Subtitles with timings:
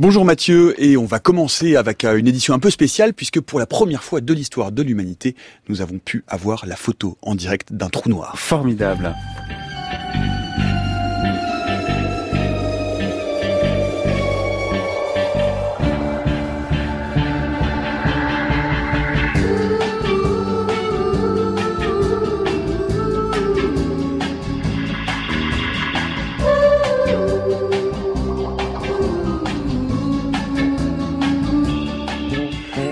[0.00, 3.58] Bonjour Mathieu, et on va commencer avec euh, une édition un peu spéciale puisque pour
[3.58, 5.34] la première fois de l'histoire de l'humanité,
[5.68, 8.38] nous avons pu avoir la photo en direct d'un trou noir.
[8.38, 9.12] Formidable.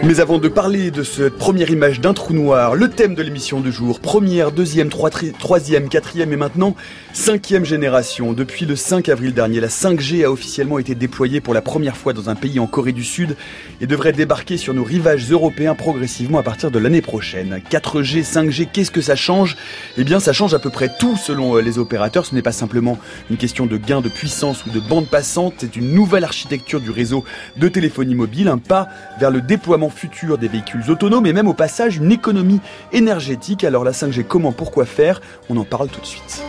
[0.07, 3.59] Mais avant de parler de cette première image d'un trou noir, le thème de l'émission
[3.59, 6.77] de jour, première, deuxième, troisième, quatrième et maintenant
[7.13, 8.33] cinquième génération.
[8.33, 12.13] Depuis le 5 avril dernier, la 5G a officiellement été déployée pour la première fois
[12.13, 13.37] dans un pays en Corée du Sud
[13.81, 17.61] et devrait débarquer sur nos rivages européens progressivement à partir de l'année prochaine.
[17.69, 19.57] 4G, 5G, qu'est-ce que ça change?
[19.99, 22.27] Eh bien ça change à peu près tout selon euh, les opérateurs.
[22.27, 22.97] Ce n'est pas simplement
[23.29, 26.91] une question de gain de puissance ou de bande passante, c'est une nouvelle architecture du
[26.91, 27.25] réseau
[27.57, 28.87] de téléphonie mobile, un pas
[29.19, 32.61] vers le déploiement futur des véhicules autonomes et même au passage une économie
[32.93, 33.65] énergétique.
[33.65, 35.21] Alors la 5G, comment, pourquoi faire?
[35.49, 36.43] On en parle tout de suite.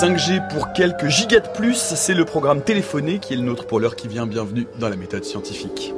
[0.00, 3.80] 5G pour quelques gigas de plus, c'est le programme téléphoné qui est le nôtre pour
[3.80, 4.28] l'heure qui vient.
[4.28, 5.92] Bienvenue dans la méthode scientifique.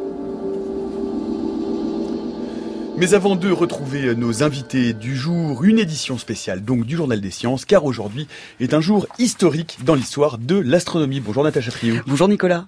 [3.01, 7.31] Mais avant de retrouver nos invités du jour, une édition spéciale donc du Journal des
[7.31, 8.29] Sciences, car aujourd'hui
[8.61, 11.21] est un jour historique dans l'histoire de l'astronomie.
[11.21, 12.03] Bonjour Natacha Triou.
[12.07, 12.67] Bonjour Nicolas.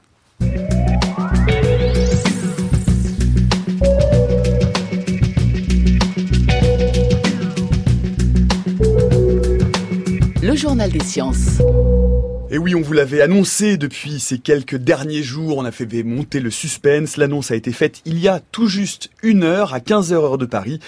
[10.41, 11.61] Le Journal des Sciences.
[12.55, 16.39] Et oui, on vous l'avait annoncé depuis ces quelques derniers jours, on a fait monter
[16.39, 17.17] le suspense.
[17.17, 20.45] L'annonce a été faite il y a tout juste une heure, à 15h heure de
[20.45, 20.79] Paris.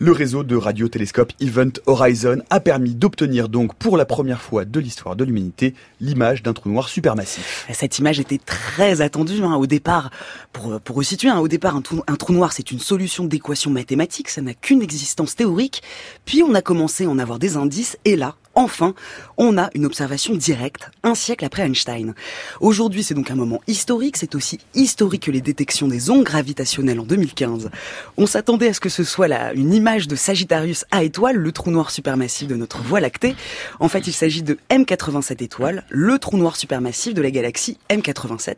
[0.00, 4.80] Le réseau de radiotélescope Event Horizon a permis d'obtenir donc pour la première fois de
[4.80, 7.68] l'histoire de l'humanité l'image d'un trou noir supermassif.
[7.72, 10.10] Cette image était très attendue hein, au départ.
[10.52, 13.70] Pour, pour resituer, hein, au départ, un trou, un trou noir, c'est une solution d'équation
[13.70, 15.84] mathématique, ça n'a qu'une existence théorique.
[16.24, 18.94] Puis on a commencé à en avoir des indices, et là, enfin,
[19.36, 22.14] on a une observation directe, un siècle après Einstein.
[22.60, 27.00] Aujourd'hui, c'est donc un moment historique, c'est aussi historique que les détections des ondes gravitationnelles
[27.00, 27.70] en 2015.
[28.16, 31.52] On s'attendait à ce que ce soit là une image de Sagittarius A étoile, le
[31.52, 33.36] trou noir supermassif de notre Voie lactée.
[33.80, 38.56] En fait, il s'agit de M87 étoile, le trou noir supermassif de la galaxie M87,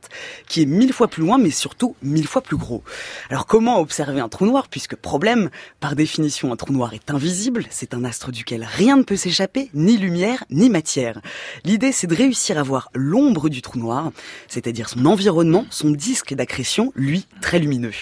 [0.49, 2.83] qui est mille fois plus loin, mais surtout mille fois plus gros.
[3.31, 5.51] Alors comment observer un trou noir Puisque problème,
[5.81, 9.71] par définition, un trou noir est invisible, c'est un astre duquel rien ne peut s'échapper,
[9.85, 11.21] ni lumière, ni matière.
[11.65, 14.11] L'idée, c'est de réussir à voir l'ombre du trou noir,
[14.49, 17.93] c'est-à-dire son environnement, son disque d'accrétion, lui, très lumineux.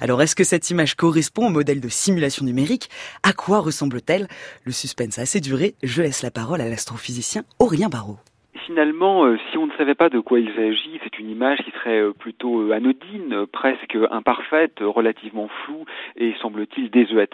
[0.00, 2.88] Alors, est-ce que cette image correspond au modèle de simulation numérique?
[3.22, 4.28] À quoi ressemble-t-elle?
[4.64, 8.18] Le suspense a assez duré, je laisse la parole à l'astrophysicien Aurélien Barraud
[8.66, 11.70] finalement, euh, si on ne savait pas de quoi il s'agit, c'est une image qui
[11.70, 15.84] serait euh, plutôt euh, anodine, presque imparfaite, relativement floue
[16.16, 17.32] et semble-t-il désuète.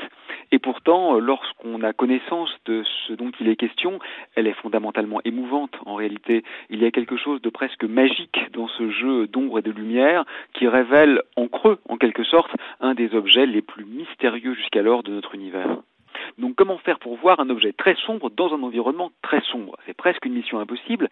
[0.54, 3.98] Et pourtant, lorsqu'on a connaissance de ce dont il est question,
[4.36, 5.74] elle est fondamentalement émouvante.
[5.86, 9.62] En réalité, il y a quelque chose de presque magique dans ce jeu d'ombre et
[9.62, 14.52] de lumière qui révèle en creux, en quelque sorte, un des objets les plus mystérieux
[14.54, 15.78] jusqu'alors de notre univers.
[16.38, 19.76] Donc comment faire pour voir un objet très sombre dans un environnement très sombre?
[19.86, 21.08] C'est presque une mission impossible.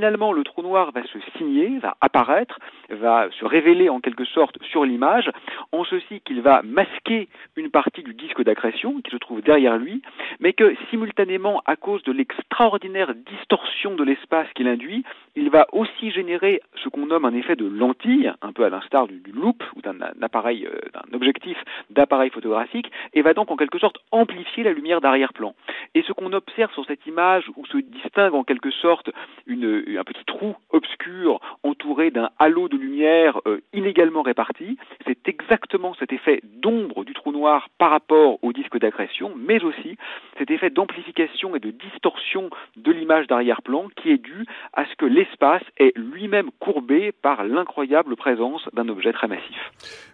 [0.00, 4.56] Finalement, le trou noir va se signer, va apparaître, va se révéler en quelque sorte
[4.62, 5.30] sur l'image,
[5.72, 10.00] en ceci qu'il va masquer une partie du disque d'accrétion qui se trouve derrière lui,
[10.38, 15.04] mais que simultanément, à cause de l'extraordinaire distorsion de l'espace qu'il induit,
[15.36, 19.06] il va aussi générer ce qu'on nomme un effet de lentille, un peu à l'instar
[19.06, 21.58] du, loop ou d'un appareil, euh, d'un objectif
[21.90, 25.54] d'appareil photographique, et va donc en quelque sorte amplifier la lumière d'arrière-plan.
[25.94, 29.10] Et ce qu'on observe sur cette image, où se distingue en quelque sorte
[29.46, 34.76] une, un petit trou obscur entouré d'un halo de lumière euh, inégalement réparti,
[35.06, 39.96] c'est exactement cet effet d'ombre du trou noir par rapport au disque d'agression, mais aussi
[40.38, 45.06] cet effet d'amplification et de distorsion de l'image d'arrière-plan qui est dû à ce que
[45.06, 49.56] l'espace est lui-même courbé par l'incroyable présence d'un objet très massif.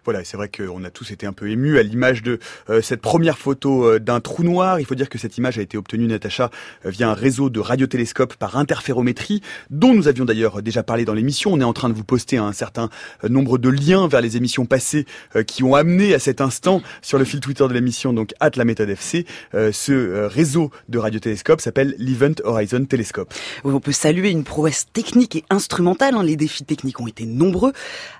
[0.03, 3.01] Voilà, c'est vrai qu'on a tous été un peu émus à l'image de euh, cette
[3.01, 4.79] première photo euh, d'un trou noir.
[4.79, 6.49] Il faut dire que cette image a été obtenue, Natacha,
[6.85, 11.53] via un réseau de radiotélescopes par interférométrie, dont nous avions d'ailleurs déjà parlé dans l'émission.
[11.53, 12.89] On est en train de vous poster un certain
[13.27, 15.05] nombre de liens vers les émissions passées
[15.45, 18.65] qui ont amené à cet instant sur le fil Twitter de l'émission, donc at la
[18.65, 23.33] méthode FC, ce réseau de radiotélescopes s'appelle l'Event Horizon Telescope.
[23.63, 26.15] On peut saluer une prouesse technique et instrumentale.
[26.15, 26.23] Hein.
[26.23, 27.73] Les défis techniques ont été nombreux,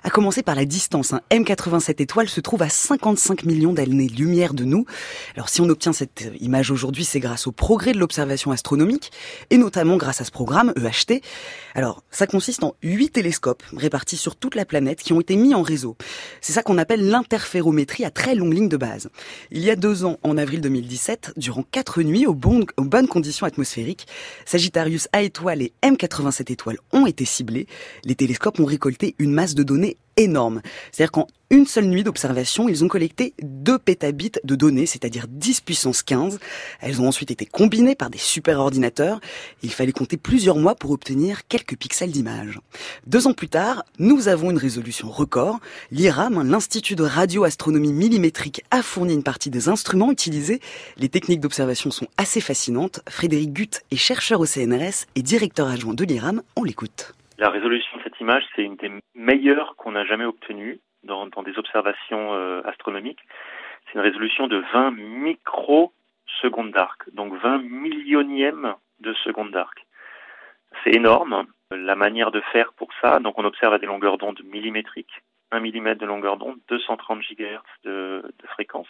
[0.04, 1.12] à commencer par la distance.
[1.12, 4.84] Un M87 étoile se trouve à 55 millions d'années-lumière de nous.
[5.34, 9.10] Alors si on obtient cette image aujourd'hui, c'est grâce au progrès de l'observation astronomique,
[9.50, 11.22] et notamment grâce à ce programme EHT.
[11.74, 15.54] Alors ça consiste en huit télescopes répartis sur toute la planète qui ont été mis
[15.54, 15.96] en réseau.
[16.40, 19.10] C'est ça qu'on appelle l'interférométrie à très longue ligne de base.
[19.50, 22.66] Il y a deux ans, en avril 2017, durant quatre nuits aux bonnes,
[23.08, 24.06] conditions atmosphériques,
[24.44, 27.66] Sagittarius A étoile et M87 étoile ont été ciblés.
[28.04, 30.60] Les télescopes ont récolté une masse de données énorme.
[30.92, 35.62] C'est-à-dire qu'en une seule nuit d'observation, ils ont collecté 2 pétabits de données, c'est-à-dire 10
[35.62, 36.38] puissance 15.
[36.80, 39.18] Elles ont ensuite été combinées par des superordinateurs.
[39.62, 42.60] Il fallait compter plusieurs mois pour obtenir quelques pixels d'image.
[43.06, 45.58] Deux ans plus tard, nous avons une résolution record.
[45.90, 50.60] L'IRAM, l'Institut de radioastronomie millimétrique, a fourni une partie des instruments utilisés.
[50.98, 53.00] Les techniques d'observation sont assez fascinantes.
[53.08, 56.42] Frédéric Gutt est chercheur au CNRS et directeur adjoint de l'IRAM.
[56.56, 57.14] On l'écoute.
[57.38, 57.97] La résolution
[58.54, 63.20] c'est une des meilleures qu'on a jamais obtenues dans, des observations euh, astronomiques.
[63.86, 69.86] C'est une résolution de 20 microsecondes d'arc, donc 20 millionièmes de seconde d'arc.
[70.84, 71.46] C'est énorme.
[71.70, 75.60] La manière de faire pour ça, donc on observe à des longueurs d'onde millimétriques, 1
[75.60, 78.88] mm de longueur d'onde, 230 GHz de, de fréquence.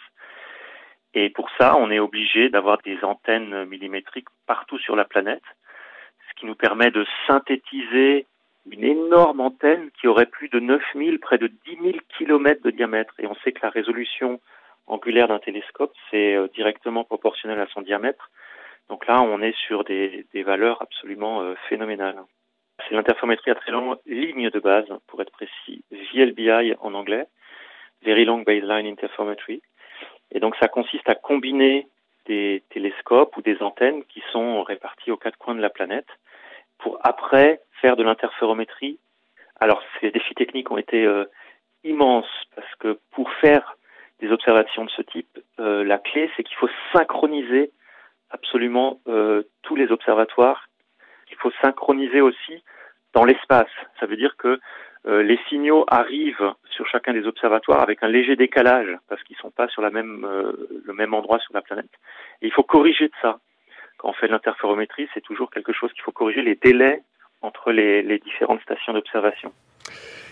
[1.13, 5.43] Et pour ça, on est obligé d'avoir des antennes millimétriques partout sur la planète,
[6.29, 8.27] ce qui nous permet de synthétiser
[8.71, 13.13] une énorme antenne qui aurait plus de 9000, près de 10 000 kilomètres de diamètre.
[13.19, 14.39] Et on sait que la résolution
[14.87, 18.29] angulaire d'un télescope, c'est euh, directement proportionnel à son diamètre.
[18.89, 22.17] Donc là, on est sur des, valeurs absolument euh, phénoménales.
[22.87, 27.27] C'est l'interférométrie à très longue ligne de base, pour être précis, VLBI en anglais,
[28.03, 29.61] Very Long Baseline Interferometry.
[30.31, 31.87] Et donc ça consiste à combiner
[32.25, 36.07] des télescopes ou des antennes qui sont répartis aux quatre coins de la planète
[36.79, 38.99] pour après faire de l'interférométrie.
[39.59, 41.25] Alors ces défis techniques ont été euh,
[41.83, 43.77] immenses parce que pour faire
[44.19, 47.71] des observations de ce type, euh, la clé c'est qu'il faut synchroniser
[48.31, 50.67] absolument euh, tous les observatoires.
[51.31, 52.63] Il faut synchroniser aussi
[53.13, 53.69] dans l'espace.
[53.99, 54.59] Ça veut dire que
[55.05, 59.51] les signaux arrivent sur chacun des observatoires avec un léger décalage parce qu'ils ne sont
[59.51, 61.89] pas sur le même endroit sur la planète.
[62.41, 63.39] Et il faut corriger de ça
[64.19, 67.01] fait de l'interférométrie, c'est toujours quelque chose qu'il faut corriger les délais
[67.41, 69.51] entre les, les différentes stations d'observation.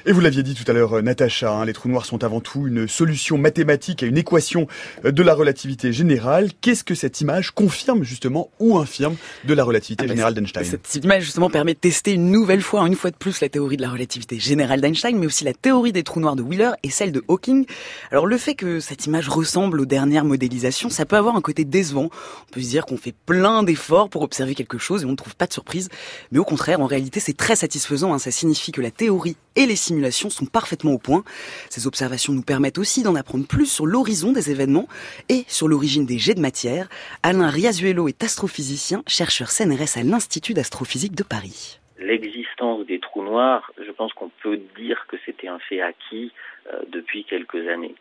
[0.07, 2.39] Et vous l'aviez dit tout à l'heure, euh, Natacha, hein, les trous noirs sont avant
[2.39, 4.65] tout une solution mathématique à une équation
[5.03, 6.51] euh, de la relativité générale.
[6.61, 10.63] Qu'est-ce que cette image confirme justement ou infirme de la relativité ah bah, générale d'Einstein
[10.63, 13.75] Cette image justement permet de tester une nouvelle fois, une fois de plus, la théorie
[13.75, 16.89] de la relativité générale d'Einstein, mais aussi la théorie des trous noirs de Wheeler et
[16.89, 17.65] celle de Hawking.
[18.09, 21.65] Alors le fait que cette image ressemble aux dernières modélisations, ça peut avoir un côté
[21.65, 22.09] décevant.
[22.47, 25.15] On peut se dire qu'on fait plein d'efforts pour observer quelque chose et on ne
[25.17, 25.89] trouve pas de surprise.
[26.31, 28.13] Mais au contraire, en réalité, c'est très satisfaisant.
[28.13, 28.19] Hein.
[28.19, 31.23] Ça signifie que la théorie et les simulations sont parfaitement au point.
[31.69, 34.87] Ces observations nous permettent aussi d'en apprendre plus sur l'horizon des événements
[35.27, 36.87] et sur l'origine des jets de matière.
[37.23, 41.79] Alain Riazuelo est astrophysicien, chercheur CNRS à l'Institut d'astrophysique de Paris.
[41.99, 46.31] L'existence des trous noirs, je pense qu'on peut dire que c'était un fait acquis
[46.71, 47.95] euh, depuis quelques années.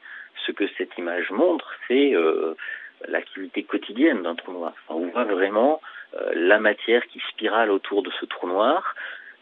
[0.46, 2.54] Ce que cette image montre, c'est euh,
[3.08, 4.74] l'activité quotidienne d'un trou noir.
[4.90, 5.80] on voit vraiment
[6.14, 8.94] euh, la matière qui spirale autour de ce trou noir,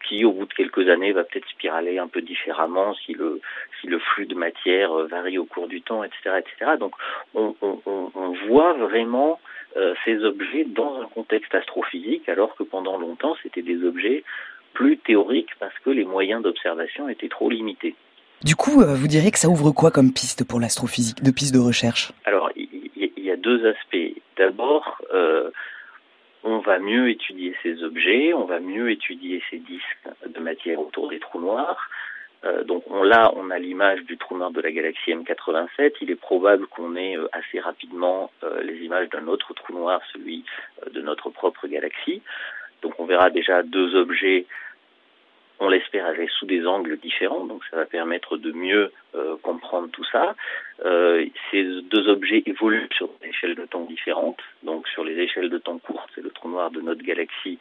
[0.09, 3.41] qui, au bout de quelques années, va peut-être spiraler un peu différemment si le,
[3.81, 6.39] si le flux de matière euh, varie au cours du temps, etc.
[6.39, 6.73] etc.
[6.79, 6.95] Donc,
[7.35, 7.81] on, on,
[8.15, 9.41] on voit vraiment
[9.77, 14.23] euh, ces objets dans un contexte astrophysique, alors que pendant longtemps, c'était des objets
[14.73, 17.97] plus théoriques parce que les moyens d'observation étaient trop limités.
[18.45, 21.53] Du coup, euh, vous diriez que ça ouvre quoi comme piste pour l'astrophysique, de piste
[21.53, 22.13] de recherche?
[22.25, 24.21] Alors, il y, a deux aspects.
[24.37, 25.51] D'abord, euh,
[26.45, 31.09] on va mieux étudier ces objets, on va mieux étudier ces disques de matière autour
[31.09, 31.89] des trous noirs.
[32.45, 35.95] Euh, donc on, là, on a l'image du trou noir de la galaxie M87.
[36.03, 40.03] Il est probable qu'on ait euh, assez rapidement euh, les images d'un autre trou noir,
[40.13, 40.45] celui
[40.93, 42.21] de notre propre galaxie.
[42.83, 44.45] Donc on verra déjà deux objets
[45.61, 49.89] on l'espère avec sous des angles différents, donc ça va permettre de mieux euh, comprendre
[49.91, 50.35] tout ça.
[50.85, 55.51] Euh, ces deux objets évoluent sur des échelles de temps différentes, donc sur les échelles
[55.51, 57.59] de temps courtes, c'est le trou noir de notre galaxie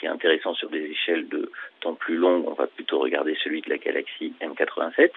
[0.00, 3.60] qui est intéressant sur des échelles de temps plus longues, on va plutôt regarder celui
[3.60, 5.10] de la galaxie M87.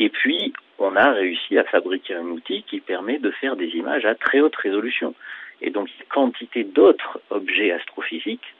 [0.00, 4.04] Et puis, on a réussi à fabriquer un outil qui permet de faire des images
[4.04, 5.14] à très haute résolution.
[5.62, 8.54] Et donc, quantité d'autres objets astrophysiques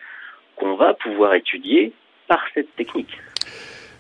[0.55, 1.93] qu'on va pouvoir étudier
[2.27, 3.19] par cette technique.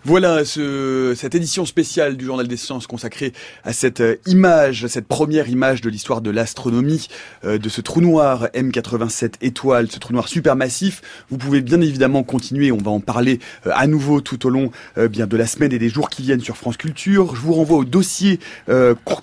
[0.06, 3.32] Voilà ce, cette édition spéciale du Journal des Sciences consacrée
[3.64, 7.08] à cette euh, image, cette première image de l'histoire de l'astronomie,
[7.44, 11.02] euh, de ce trou noir M87 étoile, ce trou noir supermassif.
[11.28, 14.70] Vous pouvez bien évidemment continuer, on va en parler euh, à nouveau tout au long
[15.10, 17.34] bien de la semaine et des jours qui viennent sur France Culture.
[17.34, 18.38] Je vous renvoie au dossier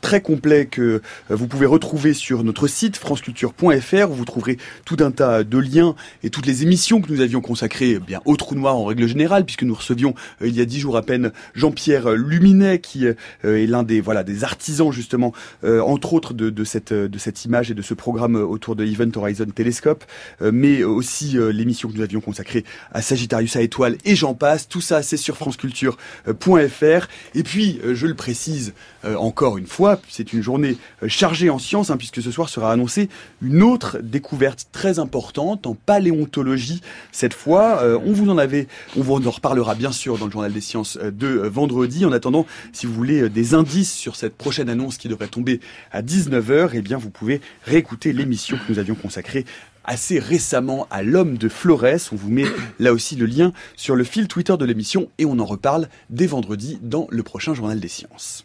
[0.01, 5.11] très complet que vous pouvez retrouver sur notre site franceculture.fr où vous trouverez tout un
[5.11, 8.75] tas de liens et toutes les émissions que nous avions consacrées bien au trou noir
[8.75, 12.79] en règle générale puisque nous recevions il y a dix jours à peine Jean-Pierre Luminet,
[12.79, 13.13] qui euh,
[13.43, 15.31] est l'un des voilà des artisans justement,
[15.63, 18.83] euh, entre autres de, de, cette de cette image et de ce programme autour de
[18.83, 20.03] Event Horizon Telescope,
[20.41, 24.67] euh, mais aussi l'émission que nous avions consacrée à Sagittarius à étoiles et j'en passe.
[24.67, 27.07] Tout ça, c'est sur franceculture.fr.
[27.35, 30.77] Et puis, je le précise encore une fois, c'est une journée
[31.07, 33.09] chargée en sciences, hein, puisque ce soir sera annoncée
[33.41, 36.81] une autre découverte très importante en paléontologie.
[37.11, 40.53] Cette fois, on vous en avait, on vous en reparlera bien sûr dans le journal
[40.53, 42.05] des sciences euh, de euh, vendredi.
[42.05, 45.59] En attendant, si vous voulez euh, des indices sur cette prochaine annonce qui devrait tomber
[45.91, 49.45] à 19h, eh bien, vous pouvez réécouter l'émission que nous avions consacrée
[49.85, 52.09] assez récemment à l'homme de Flores.
[52.11, 52.45] On vous met
[52.79, 56.25] là aussi le lien sur le fil Twitter de l'émission et on en reparle dès
[56.25, 58.43] vendredi dans le prochain journal des sciences.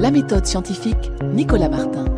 [0.00, 2.17] La méthode scientifique, Nicolas Martin.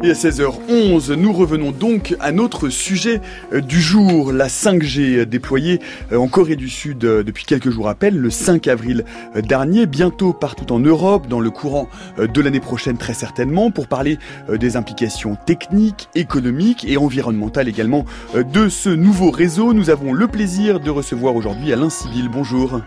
[0.00, 3.20] Et à 16h11, nous revenons donc à notre sujet
[3.52, 5.80] euh, du jour, la 5G déployée
[6.12, 9.04] euh, en Corée du Sud euh, depuis quelques jours à peine, le 5 avril
[9.42, 11.88] dernier, bientôt partout en Europe, dans le courant
[12.18, 18.68] de l'année prochaine très certainement, pour parler des implications techniques, économiques et environnementales également de
[18.68, 19.72] ce nouveau réseau.
[19.72, 22.28] Nous avons le plaisir de recevoir aujourd'hui Alain Sibyl.
[22.28, 22.80] Bonjour.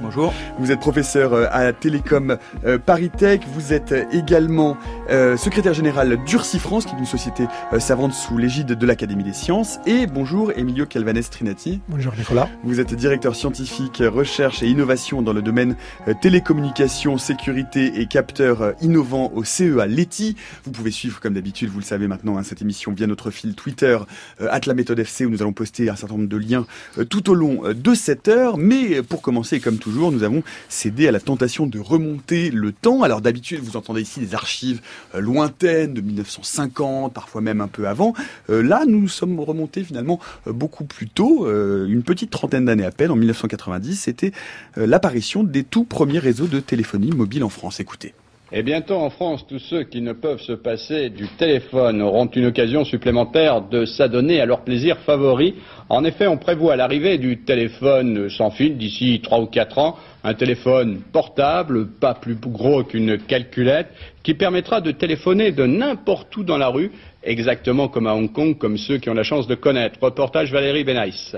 [0.00, 0.34] Bonjour.
[0.58, 3.40] Vous êtes professeur euh, à Télécom euh, Paris-Tech.
[3.46, 4.76] Vous êtes également
[5.08, 7.46] euh, secrétaire général d'Ursi France, qui est une société
[7.78, 9.78] savante sous l'égide de l'Académie des sciences.
[9.86, 11.80] Et bonjour, Emilio Calvanes Trinati.
[11.88, 12.48] Bonjour, Nicolas.
[12.64, 15.76] Vous êtes directeur scientifique, recherche et innovation dans le domaine
[16.20, 20.36] télécommunications, sécurité et capteurs innovants au CEA Leti.
[20.64, 23.54] Vous pouvez suivre, comme d'habitude, vous le savez maintenant, hein, cette émission via notre fil
[23.54, 23.98] Twitter,
[24.40, 26.66] at la méthode FC, où nous allons poster un certain nombre de liens
[27.08, 28.58] tout au long de cette heure.
[28.58, 33.02] Mais pour commencer, comme toujours, nous avons cédé à la tentation de remonter le temps.
[33.02, 34.80] Alors d'habitude, vous entendez ici des archives
[35.14, 38.14] euh, lointaines de 1950, parfois même un peu avant.
[38.48, 42.90] Euh, là, nous sommes remontés finalement euh, beaucoup plus tôt, une petite trentaine d'années à
[42.90, 44.32] peine, en 1990, c'était
[44.76, 47.80] l'apparition des tout premiers réseaux de téléphonie mobile en France.
[47.80, 48.14] Écoutez.
[48.56, 52.46] Et bientôt en France, tous ceux qui ne peuvent se passer du téléphone auront une
[52.46, 55.56] occasion supplémentaire de s'adonner à leur plaisir favori.
[55.88, 60.34] En effet, on prévoit l'arrivée du téléphone sans fil d'ici trois ou quatre ans, un
[60.34, 63.88] téléphone portable, pas plus gros qu'une calculette,
[64.22, 66.92] qui permettra de téléphoner de n'importe où dans la rue,
[67.24, 69.98] exactement comme à Hong Kong, comme ceux qui ont la chance de connaître.
[70.00, 71.34] Reportage Valérie Benaïs.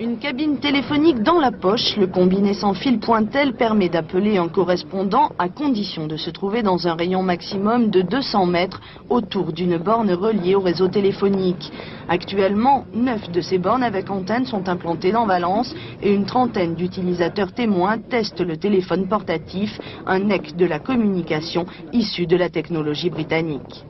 [0.00, 5.28] Une cabine téléphonique dans la poche, le combiné sans fil Pointel permet d'appeler un correspondant
[5.38, 8.80] à condition de se trouver dans un rayon maximum de 200 mètres
[9.10, 11.70] autour d'une borne reliée au réseau téléphonique.
[12.08, 17.52] Actuellement, neuf de ces bornes avec antenne sont implantées dans Valence et une trentaine d'utilisateurs
[17.52, 23.84] témoins testent le téléphone portatif, un NEC de la communication issu de la technologie britannique.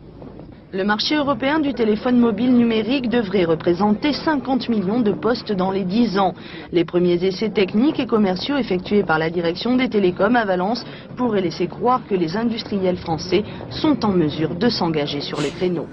[0.72, 5.82] Le marché européen du téléphone mobile numérique devrait représenter 50 millions de postes dans les
[5.82, 6.32] 10 ans.
[6.70, 10.86] Les premiers essais techniques et commerciaux effectués par la direction des télécoms à Valence
[11.16, 15.88] pourraient laisser croire que les industriels français sont en mesure de s'engager sur les créneaux.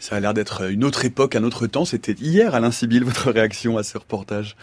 [0.00, 1.84] Ça a l'air d'être une autre époque, un autre temps.
[1.84, 4.56] C'était hier, Alain Sibyl, votre réaction à ce reportage?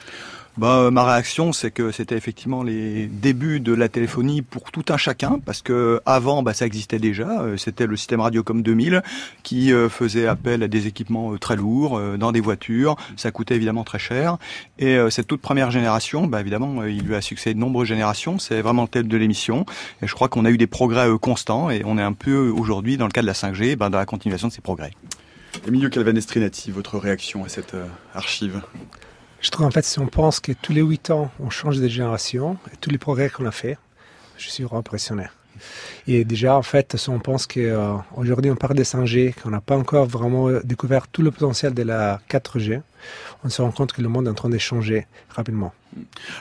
[0.58, 4.98] Bah, ma réaction, c'est que c'était effectivement les débuts de la téléphonie pour tout un
[4.98, 7.42] chacun, parce que avant, bah, ça existait déjà.
[7.42, 9.02] Euh, c'était le système Radiocom 2000
[9.42, 12.96] qui euh, faisait appel à des équipements euh, très lourds dans des voitures.
[13.18, 14.38] Ça coûtait évidemment très cher.
[14.78, 18.38] Et cette toute première génération, bah, évidemment, il lui a succédé de nombreuses générations.
[18.38, 19.66] C'est vraiment le thème de l'émission.
[20.02, 22.98] Et je crois qu'on a eu des progrès constants et on est un peu aujourd'hui,
[22.98, 24.92] dans le cas de la 5G, bah, dans la continuation de ces progrès.
[25.68, 27.76] Emilio Calvanestrinati, votre réaction à cette
[28.14, 28.62] archive?
[29.44, 31.88] Je trouve en fait, si on pense que tous les 8 ans, on change de
[31.88, 33.78] génération, et tous les progrès qu'on a fait,
[34.38, 35.26] je suis vraiment impressionné.
[36.08, 39.62] Et déjà, en fait, si on pense qu'aujourd'hui, euh, on parle des 5G, qu'on n'a
[39.62, 42.82] pas encore vraiment découvert tout le potentiel de la 4G,
[43.44, 45.74] on se rend compte que le monde est en train de changer rapidement.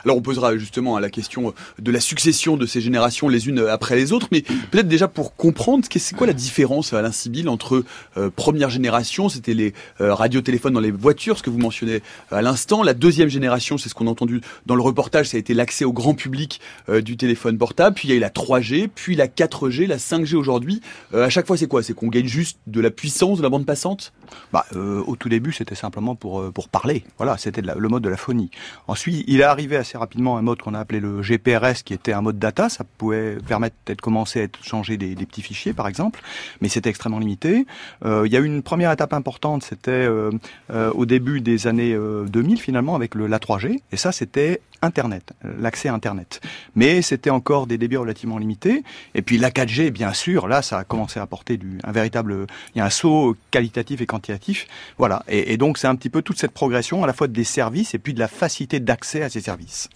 [0.05, 3.95] Alors on posera justement la question de la succession de ces générations les unes après
[3.95, 4.41] les autres, mais
[4.71, 7.83] peut-être déjà pour comprendre, c'est quoi la différence, Alain Sibyl, entre
[8.17, 12.41] euh, première génération, c'était les euh, radiotéléphones dans les voitures, ce que vous mentionnez à
[12.41, 15.53] l'instant, la deuxième génération, c'est ce qu'on a entendu dans le reportage, ça a été
[15.53, 18.89] l'accès au grand public euh, du téléphone portable, puis il y a eu la 3G,
[18.93, 20.81] puis la 4G, la 5G aujourd'hui.
[21.13, 21.83] à chaque fois c'est quoi?
[21.83, 24.13] C'est qu'on gagne juste de la puissance de la bande passante?
[24.51, 28.17] Bah, Au tout début c'était simplement pour, pour parler, voilà, c'était le mode de la
[28.17, 28.49] phonie.
[28.87, 32.13] Ensuite il est arrivé assez rapidement un mode qu'on a appelé le GPRS, qui était
[32.13, 32.69] un mode data.
[32.69, 36.21] Ça pouvait permettre de commencer à être changé des, petits fichiers, par exemple,
[36.61, 37.65] mais c'était extrêmement limité.
[38.05, 40.31] Euh, il y a eu une première étape importante, c'était euh,
[40.71, 45.87] euh, au début des années 2000 finalement avec la 3G, et ça c'était Internet, l'accès
[45.87, 46.41] à Internet.
[46.75, 48.83] Mais c'était encore des débits relativement limités.
[49.15, 52.79] Et puis la 4G, bien sûr, là, ça a commencé à apporter un véritable, il
[52.79, 54.67] y a un saut qualitatif et quantitatif.
[54.97, 55.23] Voilà.
[55.29, 57.93] Et, et donc c'est un petit peu toute cette progression à la fois des services
[57.93, 59.89] et puis de la facilité d'accès à ces services.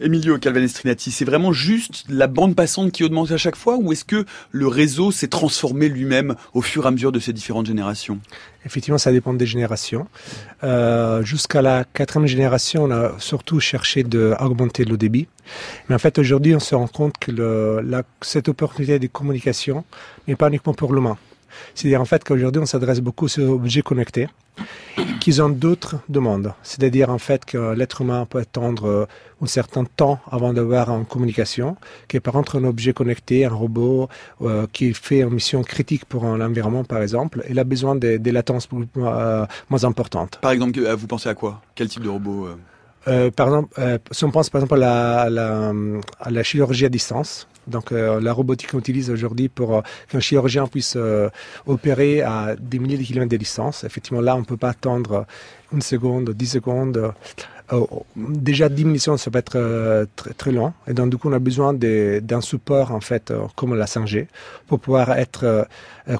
[0.00, 4.04] Emilio Calvanestrinati, c'est vraiment juste la bande passante qui augmente à chaque fois ou est-ce
[4.04, 8.18] que le réseau s'est transformé lui-même au fur et à mesure de ces différentes générations?
[8.64, 10.06] Effectivement, ça dépend des générations.
[10.62, 15.26] Euh, jusqu'à la quatrième génération, on a surtout cherché d'augmenter le débit.
[15.88, 17.82] Mais en fait, aujourd'hui, on se rend compte que
[18.20, 19.84] cette opportunité de communication
[20.26, 21.16] n'est pas uniquement pour l'humain.
[21.74, 24.28] C'est-à-dire en fait qu'aujourd'hui on s'adresse beaucoup aux objets connectés
[25.20, 26.52] qui ont d'autres demandes.
[26.62, 29.06] C'est-à-dire en fait que l'être humain peut attendre euh,
[29.42, 31.76] un certain temps avant d'avoir une communication,
[32.08, 34.08] que par contre un objet connecté, un robot
[34.42, 38.30] euh, qui fait une mission critique pour l'environnement par exemple, il a besoin des de
[38.30, 40.38] latences euh, moins importantes.
[40.40, 41.62] Par exemple, vous pensez à quoi?
[41.74, 42.48] Quel type de robot
[43.06, 45.72] euh, par exemple, euh, si on pense par exemple à la,
[46.20, 50.20] à la chirurgie à distance, donc euh, la robotique qu'on utilise aujourd'hui pour euh, qu'un
[50.20, 51.28] chirurgien puisse euh,
[51.66, 53.84] opérer à des milliers de kilomètres de distance.
[53.84, 55.26] Effectivement, là, on ne peut pas attendre
[55.72, 57.12] une seconde, dix secondes.
[58.16, 60.72] déjà, dix millisecondes, ça peut être très, très long.
[60.86, 64.26] Et donc, du coup, on a besoin d'un support, en fait, comme la 5G,
[64.66, 65.68] pour pouvoir être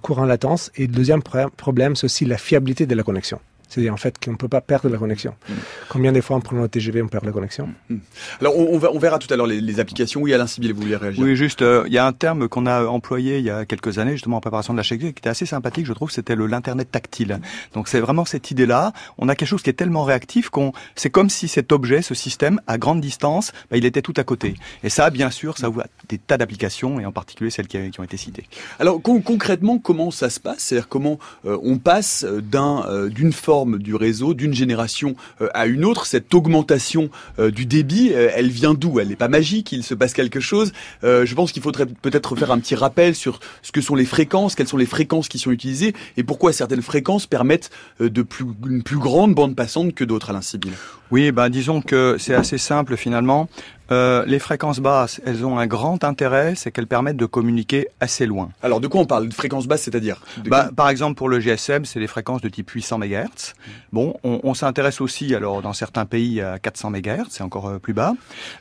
[0.03, 0.71] courant latence.
[0.77, 3.41] Et le deuxième problème, c'est aussi la fiabilité de la connexion.
[3.69, 5.35] C'est-à-dire en fait qu'on ne peut pas perdre la connexion.
[5.49, 5.53] Mm.
[5.89, 7.69] Combien de fois en prenant le TGV on perd la connexion?
[7.89, 7.97] Mm.
[8.41, 10.21] Alors on, va, on, verra tout à l'heure les, applications.
[10.23, 11.23] Oui, Alain Sibyl, vous voulez réagir?
[11.23, 13.99] Oui, juste, euh, il y a un terme qu'on a employé il y a quelques
[13.99, 16.47] années justement en préparation de la chèque qui était assez sympathique, je trouve, c'était le
[16.47, 17.41] l'internet tactile.
[17.75, 18.93] Donc c'est vraiment cette idée-là.
[19.19, 22.15] On a quelque chose qui est tellement réactif qu'on, c'est comme si cet objet, ce
[22.15, 24.55] système, à grande distance, bah, il était tout à côté.
[24.83, 28.05] Et ça, bien sûr, ça ouvre des tas d'applications et en particulier celles qui, ont
[28.05, 28.47] été citées.
[28.79, 30.59] Alors concrètement, comment ça se passe?
[30.61, 35.67] C'est-à-dire comment euh, on passe d'un euh, d'une forme du réseau d'une génération euh, à
[35.67, 36.07] une autre.
[36.07, 39.01] Cette augmentation euh, du débit, euh, elle vient d'où?
[39.01, 40.73] Elle n'est pas magique, il se passe quelque chose.
[41.03, 44.55] je pense qu'il faudrait peut-être faire un petit rappel sur ce que sont les fréquences,
[44.55, 48.83] quelles sont les fréquences qui sont utilisées et pourquoi certaines fréquences permettent de plus, une
[48.83, 50.73] plus grande bande passante que d'autres, Alain Sibyl.
[51.11, 53.49] Oui, ben disons que c'est assez simple finalement.
[53.91, 58.27] Euh, les fréquences basses, elles ont un grand intérêt, c'est qu'elles permettent de communiquer assez
[58.27, 58.51] loin.
[58.63, 61.85] Alors de quoi on parle De fréquences basses, c'est-à-dire bah, Par exemple, pour le GSM,
[61.85, 63.55] c'est des fréquences de type 800 MHz.
[63.93, 67.79] Bon, on, on s'intéresse aussi, alors dans certains pays, à 400 MHz, c'est encore euh,
[67.79, 68.15] plus bas.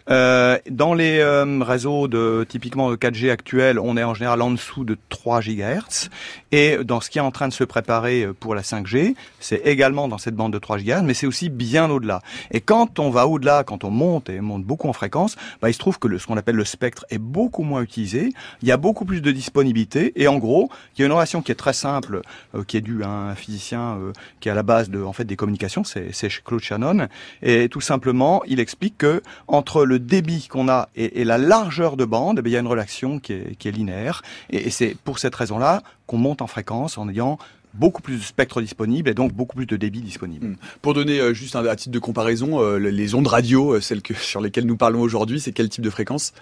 [0.09, 4.83] Euh, dans les euh, réseaux de typiquement 4G actuels, on est en général en dessous
[4.83, 6.09] de 3 GHz.
[6.51, 10.07] Et dans ce qui est en train de se préparer pour la 5G, c'est également
[10.07, 12.21] dans cette bande de 3 GHz, mais c'est aussi bien au-delà.
[12.51, 15.16] Et quand on va au-delà, quand on monte et monte beaucoup en fréquence,
[15.61, 18.67] bah, il se trouve que ce qu'on appelle le spectre est beaucoup moins utilisé, il
[18.67, 21.51] y a beaucoup plus de disponibilité, et en gros, il y a une relation qui
[21.51, 22.21] est très simple,
[22.55, 25.13] euh, qui est due à un physicien euh, qui est à la base de, en
[25.13, 26.11] fait, des communications, c'est,
[26.43, 27.07] Claude Shannon,
[27.41, 32.05] et tout simplement, il explique que entre le débit qu'on a et, la largeur de
[32.05, 35.83] bande, eh il y a une relation qui est, linéaire, et c'est pour cette raison-là
[36.05, 37.37] qu'on monte en fréquence en ayant
[37.77, 40.47] beaucoup plus de spectre disponible et donc beaucoup plus de débit disponible.
[40.47, 40.55] Hmm.
[40.81, 44.01] Pour donner euh, juste un, à titre de comparaison, euh, les ondes radio, euh, celles
[44.01, 46.33] que, sur lesquelles nous parlons aujourd'hui, c'est quel type de fréquence?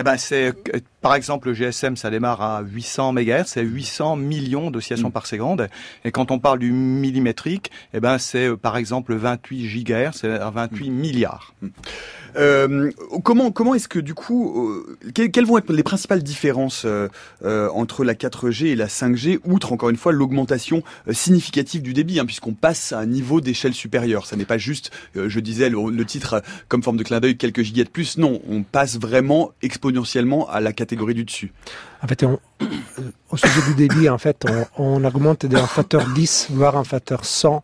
[0.00, 0.52] Eh ben c'est
[1.00, 5.12] par exemple le GSM ça démarre à 800 MHz, c'est 800 millions d'oscillations hmm.
[5.12, 5.68] par seconde
[6.04, 10.90] et quand on parle du millimétrique, eh ben c'est par exemple 28 GHz, c'est 28
[10.90, 11.52] milliards.
[12.36, 12.90] Euh,
[13.24, 17.08] comment comment est-ce que du coup, euh, quelles, vont être les principales différences euh,
[17.42, 22.26] entre la 4G et la 5G, outre encore une fois l'augmentation significative du débit, hein,
[22.26, 24.26] puisqu'on passe à un niveau d'échelle supérieure.
[24.26, 27.84] Ça n'est pas juste, je disais le, titre comme forme de clin d'œil, quelques gigas
[27.84, 28.18] de plus.
[28.18, 31.52] Non, on passe vraiment exponentiellement à la catégorie du dessus.
[32.02, 32.38] En fait, on,
[33.30, 37.24] au sujet du débit, en fait, on, on augmente d'un facteur 10, voire un facteur
[37.24, 37.62] 100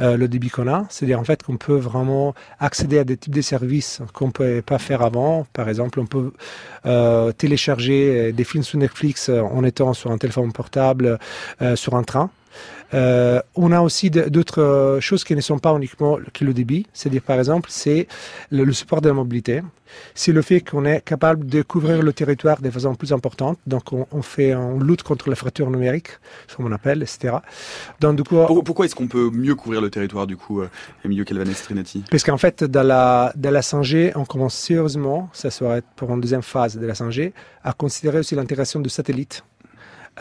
[0.00, 0.86] euh, le débit qu'on a.
[0.88, 4.62] C'est-à-dire, en fait, qu'on peut vraiment accéder à des types de services qu'on ne pouvait
[4.62, 5.46] pas faire avant.
[5.52, 6.32] Par exemple, on peut
[6.86, 11.18] euh, télécharger des films sur Netflix en étant sur un téléphone portable,
[11.62, 12.30] euh, sur un train.
[12.94, 17.38] Euh, on a aussi d'autres choses qui ne sont pas uniquement le débit, c'est-à-dire par
[17.38, 18.06] exemple c'est
[18.50, 19.62] le, support de la mobilité,
[20.14, 23.92] c'est le fait qu'on est capable de couvrir le territoire de façon plus importante, donc
[23.92, 26.10] on, on fait on lutte contre la fracture numérique,
[26.54, 27.36] comme on appelle, etc.
[28.00, 30.68] Donc du coup, pourquoi est-ce qu'on peut mieux couvrir le territoire du coup, euh,
[31.04, 35.82] Emilio Calvanestrinati Parce qu'en fait dans la dans la 5G, on commence sérieusement, ça serait
[35.96, 37.32] pour une deuxième phase de la 5G,
[37.64, 39.42] à considérer aussi l'intégration de satellites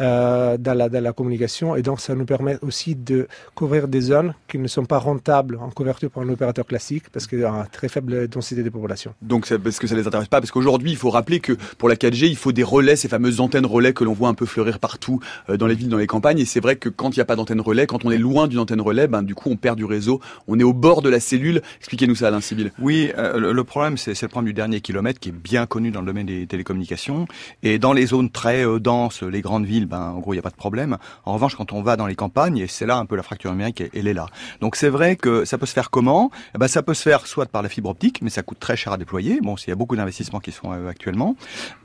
[0.01, 4.01] euh, dans, la, dans, la, communication et donc ça nous permet aussi de couvrir des
[4.01, 7.45] zones qui ne sont pas rentables en couverture pour un opérateur classique parce qu'il y
[7.45, 9.13] a une très faible densité de population.
[9.21, 11.87] Donc c'est parce que ça les intéresse pas parce qu'aujourd'hui il faut rappeler que pour
[11.87, 14.45] la 4G il faut des relais, ces fameuses antennes relais que l'on voit un peu
[14.45, 17.19] fleurir partout euh, dans les villes, dans les campagnes et c'est vrai que quand il
[17.19, 19.49] n'y a pas d'antenne relais, quand on est loin d'une antenne relais, ben du coup
[19.49, 21.61] on perd du réseau, on est au bord de la cellule.
[21.79, 22.73] Expliquez-nous ça Alain Sibyl.
[22.79, 26.01] Oui, euh, le, problème c'est le problème du dernier kilomètre qui est bien connu dans
[26.01, 27.27] le domaine des télécommunications
[27.63, 30.43] et dans les zones très denses, les grandes villes, ben en gros il n'y a
[30.43, 30.97] pas de problème.
[31.25, 33.51] En revanche, quand on va dans les campagnes, et c'est là un peu la fracture
[33.51, 34.27] numérique, elle est là.
[34.61, 36.31] Donc c'est vrai que ça peut se faire comment?
[36.53, 38.75] Eh ben, Ça peut se faire soit par la fibre optique, mais ça coûte très
[38.75, 39.39] cher à déployer.
[39.41, 41.35] Bon, il y a beaucoup d'investissements qui sont euh, actuellement.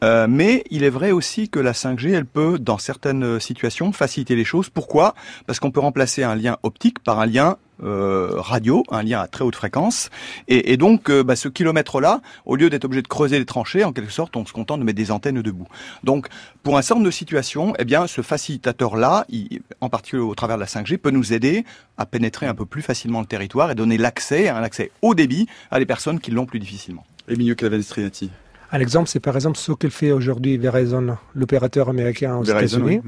[0.04, 4.36] Euh, mais il est vrai aussi que la 5G, elle peut, dans certaines situations, faciliter
[4.36, 4.68] les choses.
[4.68, 5.14] Pourquoi?
[5.46, 9.26] Parce qu'on peut remplacer un lien optique par un lien euh, radio, un lien à
[9.26, 10.10] très haute fréquence.
[10.48, 13.92] Et, donc, euh, bah, ce kilomètre-là, au lieu d'être obligé de creuser les tranchées, en
[13.92, 15.66] quelque sorte, on se contente de mettre des antennes debout.
[16.04, 16.28] Donc,
[16.62, 19.26] pour un certain nombre de situations, eh bien, ce facilitateur-là,
[19.80, 21.64] en particulier au travers de la 5G, peut nous aider
[21.96, 25.46] à pénétrer un peu plus facilement le territoire et donner l'accès, un accès haut débit
[25.70, 27.04] à des personnes qui l'ont plus difficilement.
[27.28, 28.30] Emilio Calavestrinati.
[28.72, 33.00] Un exemple, c'est par exemple ce que fait aujourd'hui Verizon, l'opérateur américain aux États-Unis.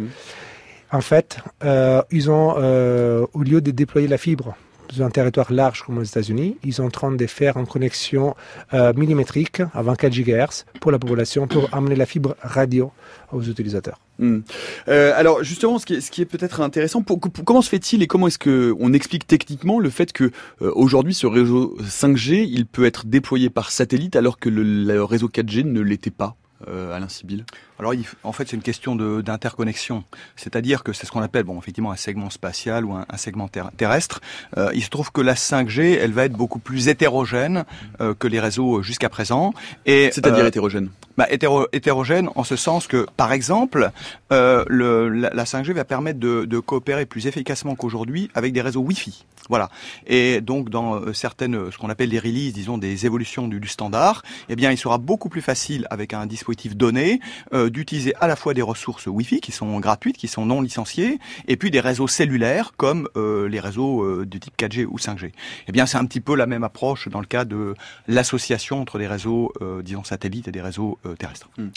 [0.93, 4.55] En fait, euh, ils ont, euh, au lieu de déployer la fibre
[4.95, 8.35] dans un territoire large comme aux États-Unis, ils sont en train de faire une connexion
[8.75, 12.93] euh, millimétrique à 24 GHz pour la population pour amener la fibre radio
[13.33, 13.99] aux utilisateurs.
[14.19, 14.41] Hmm.
[14.87, 18.93] alors justement, ce qui est, peut-être intéressant, comment se fait-il et comment est-ce que on
[18.93, 24.15] explique techniquement le fait que aujourd'hui ce réseau 5G il peut être déployé par satellite
[24.15, 27.47] alors que le réseau 4G ne l'était pas Alain Sibyl
[27.83, 30.05] Alors, en fait, c'est une question d'interconnexion.
[30.37, 34.21] C'est-à-dire que c'est ce qu'on appelle, bon, effectivement, un segment spatial ou un, segment terrestre.
[34.57, 37.65] Euh, il se trouve que la 5G, elle va être beaucoup plus hétérogène
[38.01, 39.53] euh, que les réseaux jusqu'à présent.
[39.85, 40.91] C'est-à-dire hétérogène?
[41.17, 41.27] bah,
[41.73, 43.91] hétérogène en ce sens que, par exemple,
[44.31, 49.25] le, la, 5G va permettre de, de coopérer plus efficacement qu'aujourd'hui avec des réseaux Wi-Fi.
[49.49, 49.71] Voilà.
[50.07, 54.23] Et donc dans euh, certaines, ce qu'on appelle des releases, disons des évolutions du, standard,
[54.49, 57.21] eh bien il sera beaucoup plus facile avec un dispositif donné
[57.53, 61.19] euh, d'utiliser à la fois des ressources Wi-Fi qui sont gratuites, qui sont non licenciées,
[61.49, 65.33] et puis des réseaux cellulaires comme euh, les réseaux de type 4G ou 5G.
[65.69, 67.75] Eh bien c'est un petit peu la même approche dans le cas de
[68.09, 71.49] l'association entre des réseaux, disons satellites et des réseaux terrestres.
[71.59, 71.69] Hmm.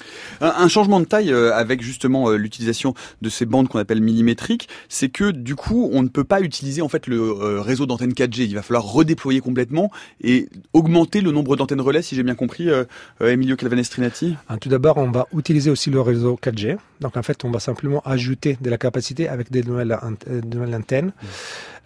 [0.41, 5.31] Un, changement de taille avec justement l'utilisation de ces bandes qu'on appelle millimétriques, c'est que
[5.31, 8.43] du coup on ne peut pas utiliser en fait le réseau d'antennes 4G.
[8.43, 12.69] Il va falloir redéployer complètement et augmenter le nombre d'antennes relais, si j'ai bien compris,
[12.69, 12.83] euh,
[13.21, 14.35] euh Emilio Calvanestrinati.
[14.47, 16.77] Ah, tout d'abord, on va utiliser aussi le réseau 4G.
[17.01, 21.07] Donc en fait, on va simplement ajouter de la capacité avec des nouvelles, euh, antennes.
[21.07, 21.25] Mmh.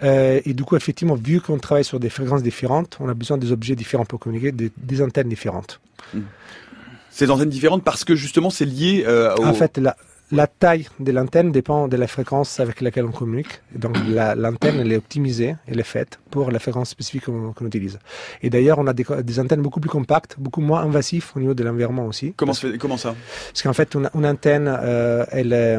[0.03, 3.37] Euh, et du coup, effectivement, vu qu'on travaille sur des fréquences différentes, on a besoin
[3.37, 5.79] des objets différents pour communiquer, des, antennes différentes.
[6.13, 6.19] Mmh.
[7.09, 9.05] Ces antennes différentes parce que justement c'est lié
[9.37, 9.43] au...
[9.43, 9.97] En fait, la,
[10.31, 13.61] la taille de l'antenne dépend de la fréquence avec laquelle on communique.
[13.75, 17.99] Donc l'antenne, elle est optimisée, elle est faite pour la fréquence spécifique qu'on utilise.
[18.43, 21.63] Et d'ailleurs, on a des, antennes beaucoup plus compactes, beaucoup moins invasives au niveau de
[21.63, 22.33] l'environnement aussi.
[22.35, 23.15] Comment, comment ça?
[23.51, 25.77] Parce qu'en fait, une, antenne, euh, elle est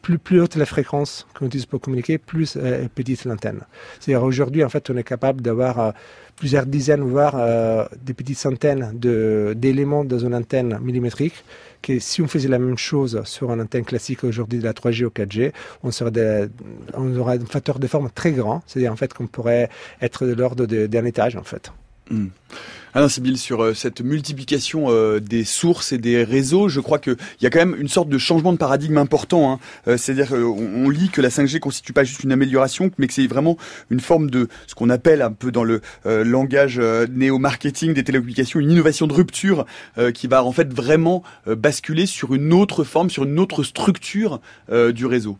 [0.00, 3.60] plus, plus haute la fréquence qu'on utilise pour communiquer, plus euh, petite l'antenne.
[3.98, 5.90] C'est-à-dire aujourd'hui, en fait, on est capable d'avoir euh,
[6.36, 11.44] plusieurs dizaines, voire euh, des petites centaines d'éléments dans une antenne millimétrique,
[11.82, 15.04] que si on faisait la même chose sur une antenne classique aujourd'hui de la 3G
[15.04, 16.48] ou 4G, on, serait
[16.94, 19.68] aurait un facteur de forme très grand, c'est-à-dire en fait qu'on pourrait
[20.00, 21.72] être de l'ordre d'un étage en fait.
[22.12, 22.26] Hmm.
[22.94, 27.46] Alain sur euh, cette multiplication euh, des sources et des réseaux, je crois qu'il y
[27.46, 29.50] a quand même une sorte de changement de paradigme important.
[29.50, 29.60] Hein.
[29.88, 33.26] Euh, c'est-à-dire qu'on lit que la 5G constitue pas juste une amélioration, mais que c'est
[33.26, 33.56] vraiment
[33.88, 38.70] une forme de ce qu'on appelle un peu dans le langage néo-marketing des télécommunications, une
[38.70, 39.64] innovation de rupture
[40.14, 45.06] qui va en fait vraiment basculer sur une autre forme, sur une autre structure du
[45.06, 45.38] réseau.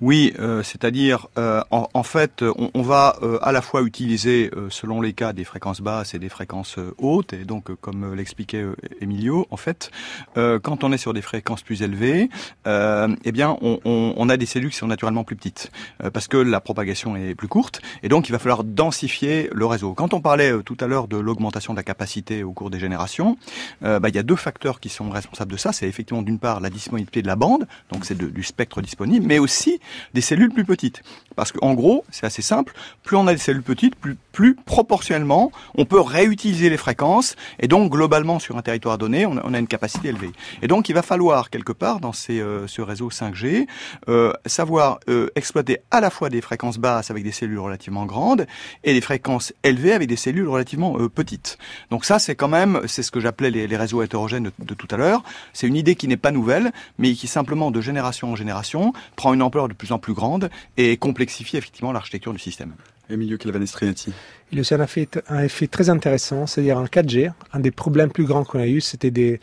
[0.00, 5.12] Oui, euh, c'est-à-dire, euh, en, fait, on, va euh, à la fois utiliser, selon les
[5.12, 7.34] cas, des fréquences basses et des fréquences hautes.
[7.34, 8.64] Et donc, comme l'expliquait
[9.00, 9.90] Emilio, en fait,
[10.34, 12.30] quand on est sur des fréquences plus élevées,
[12.66, 15.70] eh bien, on, a des cellules qui sont naturellement plus petites,
[16.12, 17.80] parce que la propagation est plus courte.
[18.02, 19.94] Et donc, il va falloir densifier le réseau.
[19.94, 23.36] Quand on parlait tout à l'heure de l'augmentation de la capacité au cours des générations,
[23.82, 25.72] bah, il y a deux facteurs qui sont responsables de ça.
[25.72, 29.38] C'est effectivement, d'une part, la disponibilité de la bande, donc c'est du spectre disponible, mais
[29.38, 29.80] aussi
[30.14, 31.02] des cellules plus petites.
[31.36, 35.52] Parce qu'en gros, c'est assez simple, plus on a des cellules petites, plus, plus proportionnellement,
[35.74, 39.54] on peut réutiliser les fréquences, et donc globalement sur un territoire donné, on a, on
[39.54, 40.32] a une capacité élevée.
[40.62, 43.66] Et donc il va falloir quelque part dans ces, euh, ce réseau 5G
[44.08, 48.46] euh, savoir euh, exploiter à la fois des fréquences basses avec des cellules relativement grandes
[48.84, 51.58] et des fréquences élevées avec des cellules relativement euh, petites.
[51.90, 54.74] Donc ça, c'est quand même, c'est ce que j'appelais les, les, réseaux hétérogènes de, de
[54.74, 55.22] tout à l'heure.
[55.52, 59.34] C'est une idée qui n'est pas nouvelle, mais qui simplement de génération en génération prend
[59.34, 62.74] une ampleur de plus en plus grande et complexifie effectivement l'architecture du système.
[63.08, 64.12] Emilio Calvanestrinati.
[64.52, 67.70] Il y a aussi un effet, un effet très intéressant, c'est-à-dire en 4G, un des
[67.70, 69.38] problèmes plus grands qu'on a eu, c'était de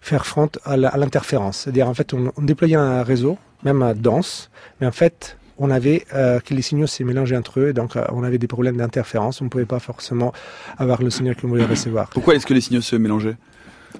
[0.00, 1.58] faire front à l'interférence.
[1.58, 4.50] C'est-à-dire en fait, on, on, déployait un réseau, même dense,
[4.80, 8.04] mais en fait, on avait euh, que les signaux s'est mélangés entre eux, donc euh,
[8.10, 10.32] on avait des problèmes d'interférence, on ne pouvait pas forcément
[10.78, 12.08] avoir le signal qu'on voulait recevoir.
[12.08, 13.36] Pourquoi est-ce que les signaux se mélangeaient?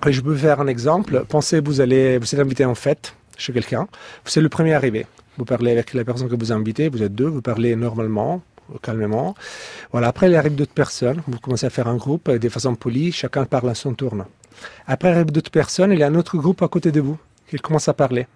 [0.06, 1.24] Je peux faire un exemple.
[1.28, 3.86] Pensez, vous allez, vous êtes invité en fête chez quelqu'un,
[4.24, 5.06] vous êtes le premier arrivé.
[5.38, 8.42] Vous parlez avec la personne que vous invitez, vous êtes deux, vous parlez normalement,
[8.82, 9.36] calmement.
[9.92, 10.08] Voilà.
[10.08, 11.22] Après, il arrive d'autres personnes.
[11.28, 13.12] Vous commencez à faire un groupe de façon polie.
[13.12, 14.14] Chacun parle à son tour.
[14.86, 15.92] Après, il arrive d'autres personnes.
[15.92, 17.16] Il y a un autre groupe à côté de vous
[17.48, 18.26] qui commence à parler.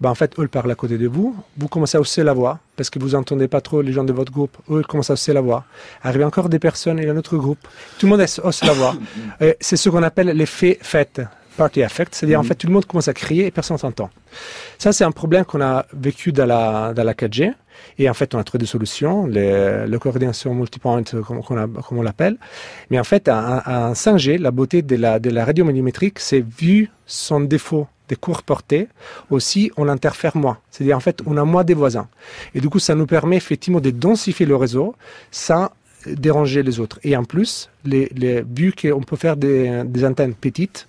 [0.00, 1.34] Ben, en fait, eux parlent à côté de vous.
[1.56, 4.12] Vous commencez à hausser la voix parce que vous n'entendez pas trop les gens de
[4.12, 4.56] votre groupe.
[4.70, 5.64] Eux ils commencent à hausser la voix.
[6.02, 7.66] Arrive encore des personnes et un autre groupe.
[7.98, 8.94] Tout le monde hausse la voix.
[9.60, 11.22] C'est ce qu'on appelle l'effet fête
[11.56, 12.44] party effect, c'est-à-dire mm -hmm.
[12.44, 14.10] en fait tout le monde commence à crier et personne s'entend.
[14.82, 15.74] Ça c'est un problème qu'on a
[16.06, 16.62] vécu dans la,
[16.96, 17.52] dans la 4G
[18.00, 21.40] et en fait on a trouvé des solutions, les, la coordination multipoint comme,
[21.84, 22.36] comme on l'appelle.
[22.90, 26.44] Mais en fait un, un 5G, la beauté de la, de la radio millimétrique, c'est
[26.60, 28.86] vu son défaut des courtes portées,
[29.30, 30.58] aussi on interfère moins.
[30.70, 32.08] C'est-à-dire en fait on a moins des voisins.
[32.54, 34.86] Et du coup ça nous permet effectivement de densifier le réseau
[35.48, 35.64] sans
[36.26, 36.98] déranger les autres.
[37.02, 40.86] Et en plus, les, les, vu qu'on peut faire des, des antennes petites,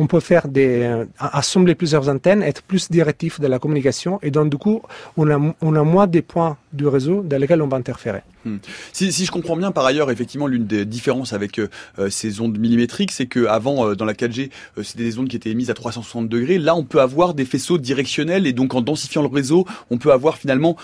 [0.00, 4.30] on peut faire des, euh, assembler plusieurs antennes, être plus directif de la communication, et
[4.30, 4.80] donc du coup,
[5.18, 8.22] on a, moins des points du réseau dans lesquels on va interférer.
[8.46, 8.56] Hmm.
[8.94, 11.68] Si, je comprends bien, par ailleurs, effectivement, l'une des différences avec euh,
[12.08, 15.36] ces ondes millimétriques, c'est que avant, euh, dans la 4G, euh, c'était des ondes qui
[15.36, 16.58] étaient émises à 360 degrés.
[16.58, 20.12] Là, on peut avoir des faisceaux directionnels, et donc en densifiant le réseau, on peut
[20.12, 20.76] avoir finalement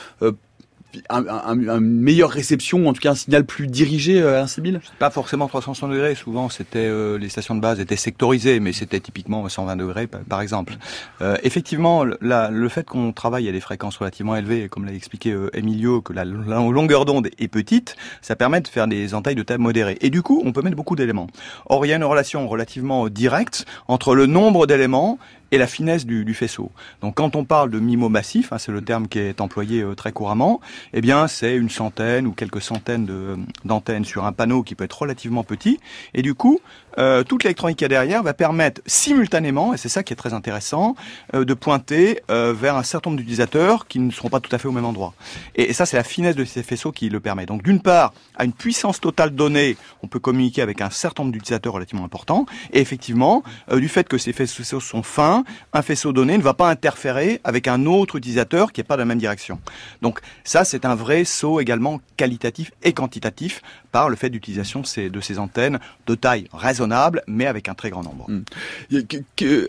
[1.09, 4.81] un, un, un, meilleure réception, en tout cas un signal plus dirigé euh, à Incibile
[4.99, 9.01] Pas forcément 360 degrés, souvent c'était euh, les stations de base étaient sectorisées, mais c'était
[9.01, 10.77] typiquement 120 degrés par exemple.
[11.21, 15.33] Euh, effectivement, la, le fait qu'on travaille à des fréquences relativement élevées, comme l'a expliqué
[15.33, 19.35] euh, Emilio, que la, la longueur d'onde est petite, ça permet de faire des entailles
[19.35, 19.99] de taille modérée.
[20.01, 21.29] Et du coup, on peut mettre beaucoup d'éléments.
[21.67, 25.19] Or, il y a une relation relativement directe entre le nombre d'éléments
[25.51, 26.71] et la finesse du, du, faisceau.
[27.01, 29.95] Donc quand on parle de MIMO massif, hein, c'est le terme qui est employé euh,
[29.95, 30.61] très couramment,
[30.93, 35.01] eh bien c'est une centaine ou quelques centaines d'antennes sur un panneau qui peut être
[35.01, 35.79] relativement petit,
[36.15, 36.61] et du coup
[36.99, 40.17] euh, toute l'électronique qu'il y a derrière va permettre simultanément, et c'est ça qui est
[40.17, 40.97] très intéressant,
[41.35, 44.59] euh, de pointer euh, vers un certain nombre d'utilisateurs qui ne seront pas tout à
[44.59, 45.13] fait au même endroit.
[45.57, 47.45] Et, et ça c'est la finesse de ces faisceaux qui le permet.
[47.45, 51.33] Donc d'une part, à une puissance totale donnée, on peut communiquer avec un certain nombre
[51.33, 55.36] d'utilisateurs relativement importants, et effectivement, du fait que ces faisceaux sont fins,
[55.73, 59.03] un faisceau donné ne va pas interférer avec un autre utilisateur qui n'est pas dans
[59.03, 59.59] la même direction.
[60.03, 63.63] Donc ça, c'est un vrai saut également qualitatif et quantitatif
[63.97, 68.03] par le fait d'utilisation de ces, antennes de taille raisonnable, mais avec un très grand
[68.03, 68.27] nombre.
[68.29, 68.97] Mmh.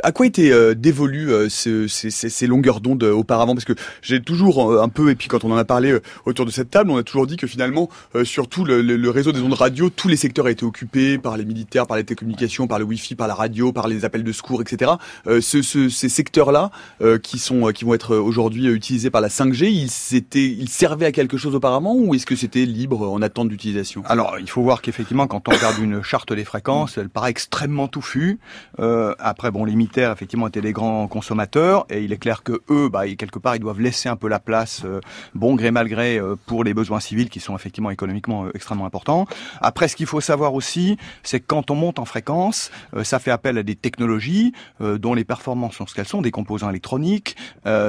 [0.04, 3.54] À quoi étaient euh, dévolues euh, ces, longueurs d'onde euh, auparavant?
[3.54, 6.52] Parce que j'ai toujours un peu, et puis quand on en a parlé autour de
[6.52, 7.90] cette table, on a toujours dit que finalement,
[8.26, 11.46] surtout le, le, le, réseau des ondes radio, tous les secteurs étaient occupés par les
[11.46, 14.62] militaires, par les télécommunications, par le Wi-Fi, par la radio, par les appels de secours,
[14.62, 14.92] etc.
[15.26, 16.72] ce, ce, ces secteurs-là,
[17.24, 21.56] qui sont, qui vont être aujourd'hui utilisés par la 5G, ils, servaient à quelque chose
[21.56, 24.04] auparavant, ou est-ce que c'était libre en attente d'utilisation?
[24.06, 27.88] Alors, il faut voir qu'effectivement, quand on regarde une charte des fréquences, elle paraît extrêmement
[27.88, 28.40] touffue.
[28.80, 32.62] Euh, après, bon, les militaires, effectivement, étaient des grands consommateurs, et il est clair que
[32.70, 35.00] eux, bah, quelque part, ils doivent laisser un peu la place, euh,
[35.36, 38.86] bon gré mal gré, euh, pour les besoins civils qui sont effectivement économiquement euh, extrêmement
[38.86, 39.26] importants.
[39.62, 43.20] Après, ce qu'il faut savoir aussi, c'est que quand on monte en fréquence, euh, ça
[43.20, 46.70] fait appel à des technologies euh, dont les performances sont ce qu'elles sont, des composants
[46.70, 47.36] électroniques.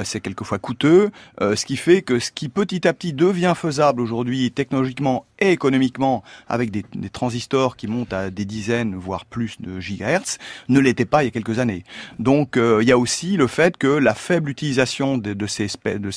[0.04, 4.50] c'est quelquefois coûteux, ce qui fait que ce qui petit à petit devient faisable aujourd'hui
[4.50, 10.38] technologiquement et économiquement avec des, transistors qui montent à des dizaines, voire plus de gigahertz,
[10.68, 11.84] ne l'était pas il y a quelques années.
[12.18, 15.68] Donc euh, il y a aussi le fait que la faible utilisation de, ces,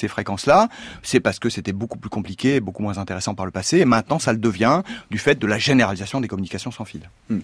[0.08, 0.70] fréquences-là,
[1.04, 4.20] c'est parce que c'était beaucoup plus compliqué, beaucoup moins intéressant par le passé, et maintenant
[4.20, 7.10] ça le devient du fait de la généralisation des communications sans fil.
[7.30, 7.40] Hmm.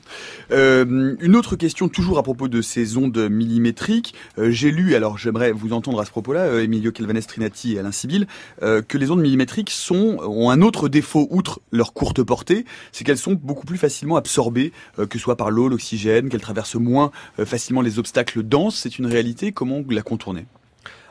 [0.51, 4.13] Euh, une autre question toujours à propos de ces ondes millimétriques.
[4.37, 8.27] Euh, J'ai lu, alors j'aimerais vous entendre à ce propos-là, Emilio Calvanestrinati et Alain Sibyl,
[8.61, 13.17] que les ondes millimétriques sont, ont un autre défaut, outre leur courte portée, c'est qu'elles
[13.17, 17.11] sont beaucoup plus facilement absorbées, euh, que ce soit par l'eau, l'oxygène, qu'elles traversent moins
[17.39, 18.77] euh, facilement les obstacles denses.
[18.77, 19.51] C'est une réalité.
[19.51, 20.45] Comment la contourner?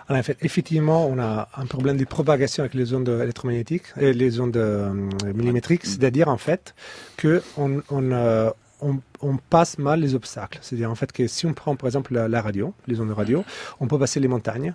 [0.08, 4.12] Alors, en fait, effectivement, on a un problème de propagation avec les ondes électromagnétiques et
[4.12, 4.92] les ondes euh,
[5.34, 6.74] millimétriques, c'est-à-dire en fait
[7.16, 10.58] que on, on, euh, on, on, passe mal les obstacles.
[10.62, 13.12] C'est-à-dire en fait que si on prend par exemple la, la, radio, les ondes de
[13.12, 13.44] radio,
[13.80, 14.74] on peut passer les montagnes,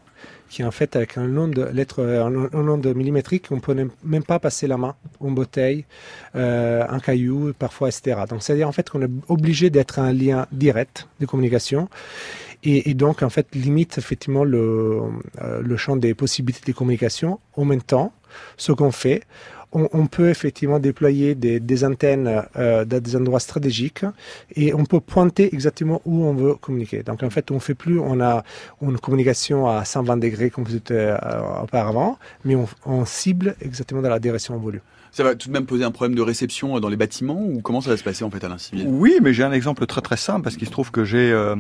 [0.50, 4.40] qui en fait avec un onde, lettre, un, un onde millimétrique, on peut même pas
[4.40, 5.86] passer la main, une bouteille,
[6.36, 8.22] euh, un caillou, parfois etc.
[8.30, 11.90] Donc c'est-à-dire en fait qu'on est obligé d'être un lien direct de communication.
[12.64, 15.00] Et, et, donc, en fait, limite effectivement le,
[15.42, 17.40] euh, le champ des possibilités de communication.
[17.56, 18.14] En même temps,
[18.58, 19.24] ce qu'on fait,
[19.72, 24.06] on, on, peut effectivement déployer des, des antennes euh, dans des endroits stratégiques
[24.56, 27.04] et on peut pointer exactement où on veut communiquer.
[27.04, 28.44] Donc en fait, on fait plus, on a
[28.82, 34.10] une communication à 120 degrés comme c'était euh, auparavant, mais on, on, cible exactement dans
[34.10, 34.82] la direction voulue.
[35.12, 37.82] Ça va tout de même poser un problème de réception dans les bâtiments ou comment
[37.82, 40.16] ça va se passer en fait à l'incivil Oui, mais j'ai un exemple très très
[40.16, 41.56] simple parce qu'il se trouve que j'ai euh,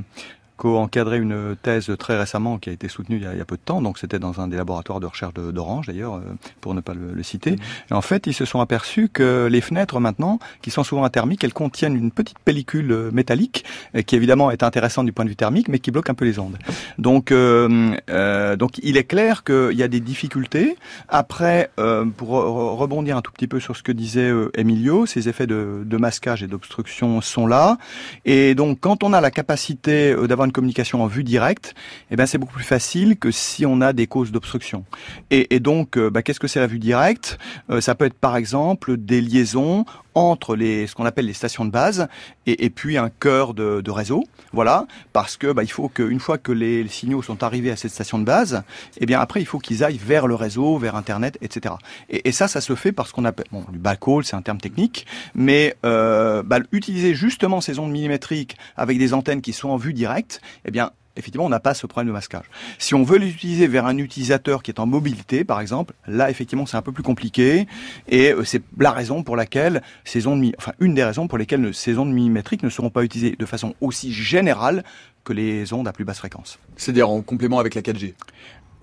[0.62, 3.46] co-encadré une thèse très récemment qui a été soutenue il y a, il y a
[3.46, 3.82] peu de temps.
[3.82, 6.22] Donc c'était dans un des laboratoires de recherche d'Orange d'ailleurs, euh,
[6.62, 7.54] pour ne pas le, le citer.
[7.54, 7.92] Mmh.
[7.92, 11.44] Et en fait, ils se sont aperçus que les fenêtres maintenant, qui sont souvent thermiques,
[11.44, 13.66] elles contiennent une petite pellicule euh, métallique
[14.06, 16.38] qui évidemment est intéressante du point de vue thermique, mais qui bloque un peu les
[16.38, 16.58] ondes.
[16.98, 20.76] Donc, euh, euh, donc il est clair qu'il y a des difficultés.
[21.10, 25.48] Après, euh, pour rebondir un tout petit peu sur ce que disait Emilio, ces effets
[25.48, 27.78] de, de masquage et d'obstruction sont là.
[28.26, 31.74] Et donc, quand on a la capacité d'avoir une communication en vue directe,
[32.10, 34.86] eh ben c'est beaucoup plus facile que si on a des causes d'obstruction.
[35.30, 37.38] Et, donc, euh, bah, qu'est-ce que c'est la vue directe?
[37.70, 41.66] Euh, Ça peut être par exemple des liaisons entre les ce qu'on appelle les stations
[41.66, 42.08] de base
[42.46, 46.20] et, et puis un cœur de, de, réseau, voilà, parce que bah, il faut qu'une
[46.20, 48.64] fois que les, signaux sont arrivés à cette station de base,
[48.98, 51.76] eh bien après il faut qu'ils aillent vers le réseau, vers Internet, etc.
[52.10, 54.60] Et, et ça, ça se fait parce qu'on appelle bon du backhaul, c'est un terme
[54.60, 59.78] technique, mais euh, bah, utiliser justement ces ondes millimétriques avec des antennes qui sont en
[59.78, 62.46] vue directe, eh bien effectivement, on n'a pas ce problème de masquage.
[62.78, 66.66] Si on veut l'utiliser vers un utilisateur qui est en mobilité, par exemple, là, effectivement,
[66.66, 67.68] c'est un peu plus compliqué.
[68.08, 71.74] Et euh, c'est la raison pour laquelle ces ondes, enfin, une des raisons pour lesquelles
[71.74, 74.84] ces ondes millimétriques ne seront pas utilisées de façon aussi générale
[75.24, 76.60] que les ondes à plus basse fréquence.
[76.78, 78.14] C'est-à-dire en complément avec la 4G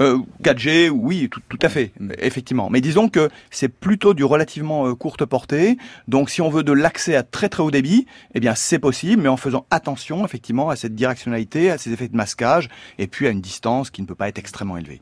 [0.01, 2.71] euh, 4G, oui, tout, tout, à fait, effectivement.
[2.71, 5.77] Mais disons que c'est plutôt du relativement euh, courte portée.
[6.07, 9.23] Donc, si on veut de l'accès à très très haut débit, eh bien, c'est possible,
[9.23, 13.27] mais en faisant attention, effectivement, à cette directionnalité, à ces effets de masquage, et puis
[13.27, 15.01] à une distance qui ne peut pas être extrêmement élevée.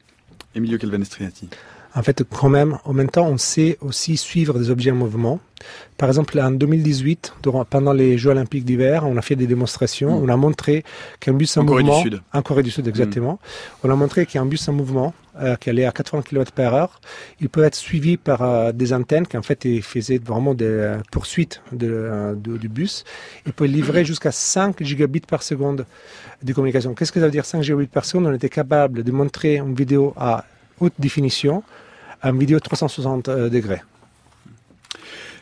[0.54, 1.48] Emilio Calvanestrinati.
[1.96, 5.40] En fait, quand même, en même temps, on sait aussi suivre des objets en mouvement.
[5.96, 7.32] Par exemple, en 2018,
[7.70, 10.20] pendant les Jeux Olympiques d'hiver, on a fait des démonstrations.
[10.20, 10.24] Mmh.
[10.24, 10.84] On a montré
[11.20, 12.22] qu'un bus en, en mouvement, Corée du Sud.
[12.34, 13.86] en Corée du Sud, exactement, mmh.
[13.86, 17.00] on a montré qu'un bus en mouvement, euh, qui allait à 80 km par heure,
[17.40, 20.98] il peut être suivi par euh, des antennes qui en fait faisaient vraiment des euh,
[21.10, 23.04] poursuites de, de, du bus.
[23.46, 25.84] Il peut livrer jusqu'à 5 gigabits par seconde
[26.42, 26.94] de communication.
[26.94, 28.26] Qu'est-ce que ça veut dire 5 gigabits par seconde?
[28.26, 30.44] On était capable de montrer une vidéo à
[30.80, 31.62] haute définition
[32.22, 33.82] en vidéo 360 degrés.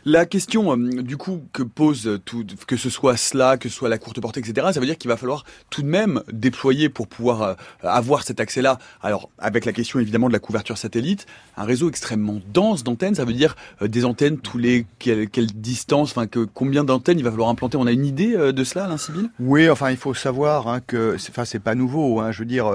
[0.06, 3.88] La question, euh, du coup, que pose tout, que ce soit cela, que ce soit
[3.88, 7.08] la courte portée, etc., ça veut dire qu'il va falloir tout de même déployer pour
[7.08, 8.78] pouvoir euh, avoir cet accès-là.
[9.02, 11.24] Alors, avec la question évidemment de la couverture satellite,
[11.56, 15.46] un réseau extrêmement dense d'antennes, ça veut dire euh, des antennes tous les quelle, quelle
[15.46, 17.78] distance, enfin que combien d'antennes il va falloir implanter.
[17.78, 21.16] On a une idée de cela, Alain Sibyl Oui, enfin, il faut savoir hein, que,
[21.30, 22.20] enfin, c'est pas nouveau.
[22.20, 22.70] Hein, je veux dire,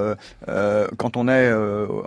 [0.97, 1.53] quand on est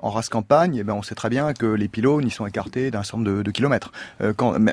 [0.02, 2.90] en race campagne, eh ben, on sait très bien que les pylônes ils sont écartés
[2.90, 3.92] d'un certain nombre de, kilomètres.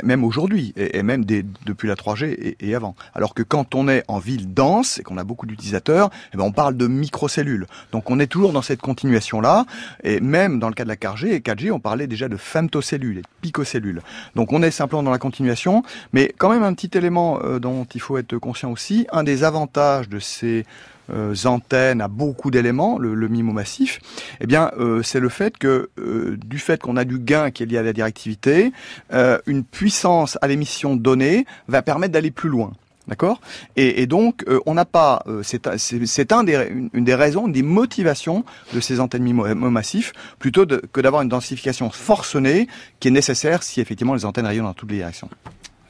[0.04, 2.96] même aujourd'hui aujourd'hui, et, même depuis la 3G et, et, avant.
[3.14, 6.44] Alors que quand on est en ville dense et qu'on a beaucoup d'utilisateurs, eh ben
[6.44, 7.68] on parle de microcellules.
[7.92, 9.66] Donc on est toujours dans cette continuation-là,
[10.04, 13.18] et même dans le cas de la 4G et 4G, on parlait déjà de femtocellules
[13.18, 14.02] et de picocellules.
[14.36, 17.86] Donc on est simplement dans la continuation, mais quand même un petit élément euh, dont
[17.94, 20.66] il faut être conscient aussi, un des avantages de ces
[21.12, 24.00] euh, antennes, à beaucoup d'éléments, le, le MIMO massif,
[24.40, 27.64] eh bien, euh, c'est le fait que, euh, du fait qu'on a du gain qui
[27.64, 28.72] est lié à la directivité,
[29.14, 32.74] euh, une puissance à l'émission donnée va permettre d'aller plus loin.
[33.08, 33.42] D'accord?
[33.76, 35.24] Et, donc, on n'a pas.
[35.42, 40.68] C'est un des, une, des raisons, une des motivations de ces antennes MIMO massifs, plutôt
[40.68, 42.68] que d'avoir une densification forcenée
[43.00, 45.28] qui est nécessaire si effectivement les antennes rayonnent dans toutes les directions.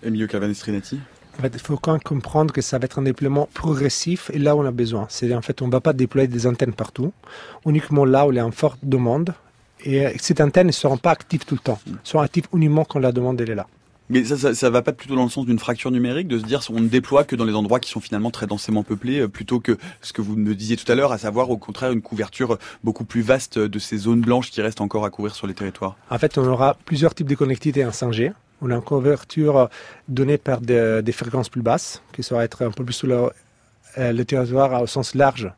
[0.01, 1.01] Emilio Calvanestrinati
[1.43, 4.59] il faut quand même comprendre que ça va être un déploiement progressif et là où
[4.59, 5.05] on a besoin.
[5.09, 7.13] C'est en fait, on ne va pas déployer des antennes partout,
[7.65, 9.33] uniquement là où il y a une forte demande.
[9.85, 12.99] Et ces antennes ne seront pas actives tout le temps, elles seront actives uniquement quand
[12.99, 13.67] la demande elle est là.
[14.11, 16.43] Mais ça, ça, ça va pas plutôt dans le sens d'une fracture numérique, de se
[16.43, 19.59] dire on ne déploie que dans les endroits qui sont finalement très densément peuplés, plutôt
[19.59, 22.57] que ce que vous me disiez tout à l'heure, à savoir au contraire une couverture
[22.83, 25.95] beaucoup plus vaste de ces zones blanches qui restent encore à couvrir sur les territoires.
[26.09, 28.33] En fait, on aura plusieurs types de connectivité en 5G.
[28.61, 29.69] On a une couverture
[30.07, 33.29] donnée par des, fréquences plus basses, qui sera être un peu plus sous euh,
[33.97, 35.51] le territoire au sens large.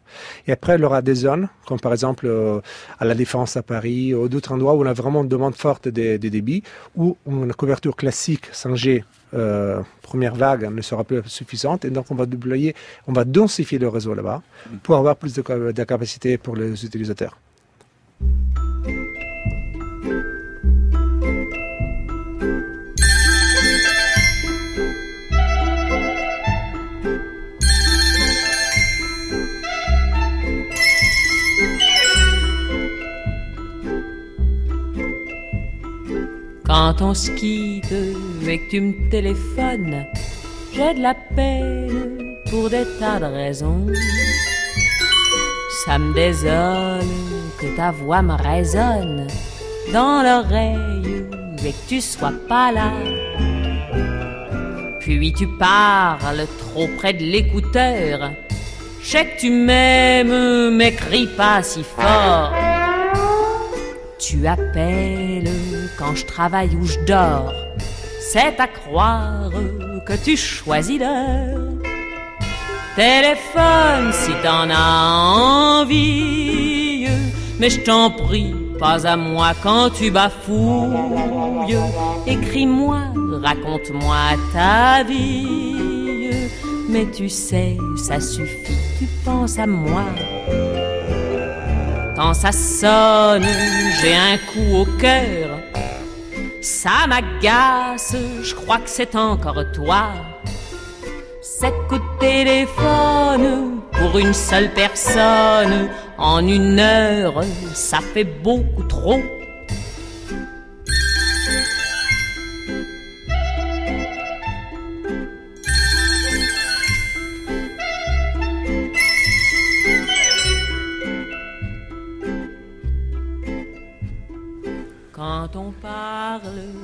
[0.47, 2.61] Et après, il y aura des zones, comme par exemple euh,
[2.99, 5.87] à la Défense à Paris, ou d'autres endroits où on a vraiment une demande forte
[5.87, 6.63] des, des débits,
[6.95, 12.15] où une couverture classique 5G euh, première vague ne sera plus suffisante et donc on
[12.15, 12.75] va déployer,
[13.07, 14.41] on va densifier le réseau là-bas
[14.83, 17.37] pour avoir plus de, de capacité pour les utilisateurs.
[36.73, 37.93] Quand on se quitte
[38.47, 40.05] et que tu me téléphones,
[40.73, 43.87] j'ai de la peine pour des tas de raisons.
[45.83, 47.05] Ça me désole
[47.59, 49.27] que ta voix me résonne
[49.91, 51.25] dans l'oreille
[51.65, 52.93] et que tu sois pas là.
[55.01, 58.31] Puis tu parles trop près de l'écouteur.
[59.03, 62.60] Je sais que tu m'aimes, mais crie pas si fort.
[64.21, 65.49] Tu appelles
[65.97, 67.51] quand je travaille ou je dors.
[68.31, 69.49] C'est à croire
[70.05, 71.57] que tu choisis l'heure.
[72.95, 77.07] Téléphone si t'en as envie,
[77.59, 81.77] mais je t'en prie, pas à moi quand tu bafouilles.
[82.27, 82.99] Écris-moi,
[83.41, 84.17] raconte-moi
[84.53, 86.29] ta vie,
[86.89, 90.03] mais tu sais, ça suffit, tu penses à moi.
[92.23, 93.47] Quand ça sonne,
[93.99, 95.57] j'ai un coup au cœur.
[96.61, 100.09] Ça m'agace, je crois que c'est encore toi.
[101.41, 107.41] Sept coups de téléphone pour une seule personne en une heure,
[107.73, 109.19] ça fait beaucoup trop.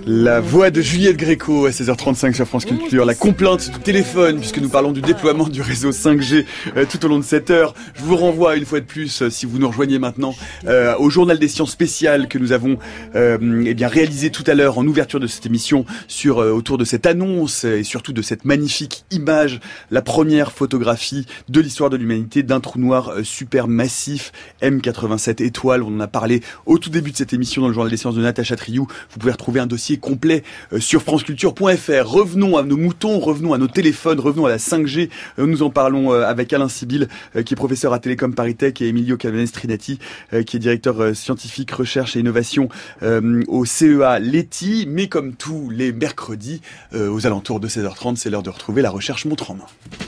[0.05, 4.59] La voix de Juliette Gréco à 16h35 sur France Culture, la complainte du téléphone, puisque
[4.59, 6.45] nous parlons du déploiement du réseau 5G
[6.75, 7.73] euh, tout au long de cette heure.
[7.95, 11.09] Je vous renvoie une fois de plus, euh, si vous nous rejoignez maintenant, euh, au
[11.09, 12.77] journal des sciences spéciales que nous avons
[13.15, 17.05] eh bien réalisé tout à l'heure en ouverture de cette émission sur autour de cette
[17.05, 19.59] annonce et surtout de cette magnifique image,
[19.91, 25.83] la première photographie de l'histoire de l'humanité d'un trou noir super massif M87 étoiles.
[25.83, 28.15] On en a parlé au tout début de cette émission dans le journal des sciences
[28.15, 30.43] de Natacha Vous pouvez retrouver un dossier complet
[30.73, 32.05] euh, sur franceculture.fr.
[32.05, 35.09] Revenons à nos moutons, revenons à nos téléphones, revenons à la 5G.
[35.39, 37.07] Euh, nous en parlons euh, avec Alain Sibyl,
[37.45, 39.99] qui est professeur à Télécom Paritech, et Emilio Calvanes Trinati,
[40.45, 42.69] qui est directeur scientifique, recherche et innovation
[43.01, 44.85] au CEA Leti.
[44.87, 46.61] Mais comme tous les mercredis,
[46.93, 50.06] aux alentours de 16h30, c'est l'heure de retrouver la recherche montre en main.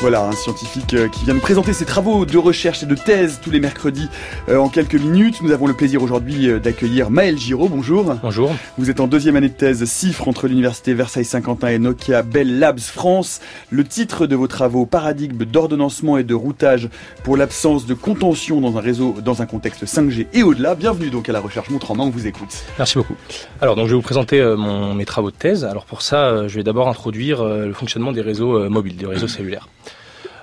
[0.00, 3.40] Voilà, un scientifique euh, qui vient nous présenter ses travaux de recherche et de thèse
[3.42, 4.08] tous les mercredis
[4.48, 5.42] euh, en quelques minutes.
[5.42, 7.68] Nous avons le plaisir aujourd'hui euh, d'accueillir Maël Giraud.
[7.68, 8.14] Bonjour.
[8.22, 8.52] Bonjour.
[8.78, 12.78] Vous êtes en deuxième année de thèse CIFRE entre l'Université Versailles-Saint-Quentin et Nokia Bell Labs
[12.78, 13.40] France.
[13.70, 16.88] Le titre de vos travaux, Paradigme d'ordonnancement et de routage
[17.24, 20.76] pour l'absence de contention dans un réseau dans un contexte 5G et au-delà.
[20.76, 22.62] Bienvenue donc à la recherche montre en main, on vous écoute.
[22.78, 23.16] Merci beaucoup.
[23.60, 25.64] Alors donc je vais vous présenter mon, mes travaux de thèse.
[25.64, 29.66] Alors pour ça, je vais d'abord introduire le fonctionnement des réseaux mobiles, des réseaux cellulaires.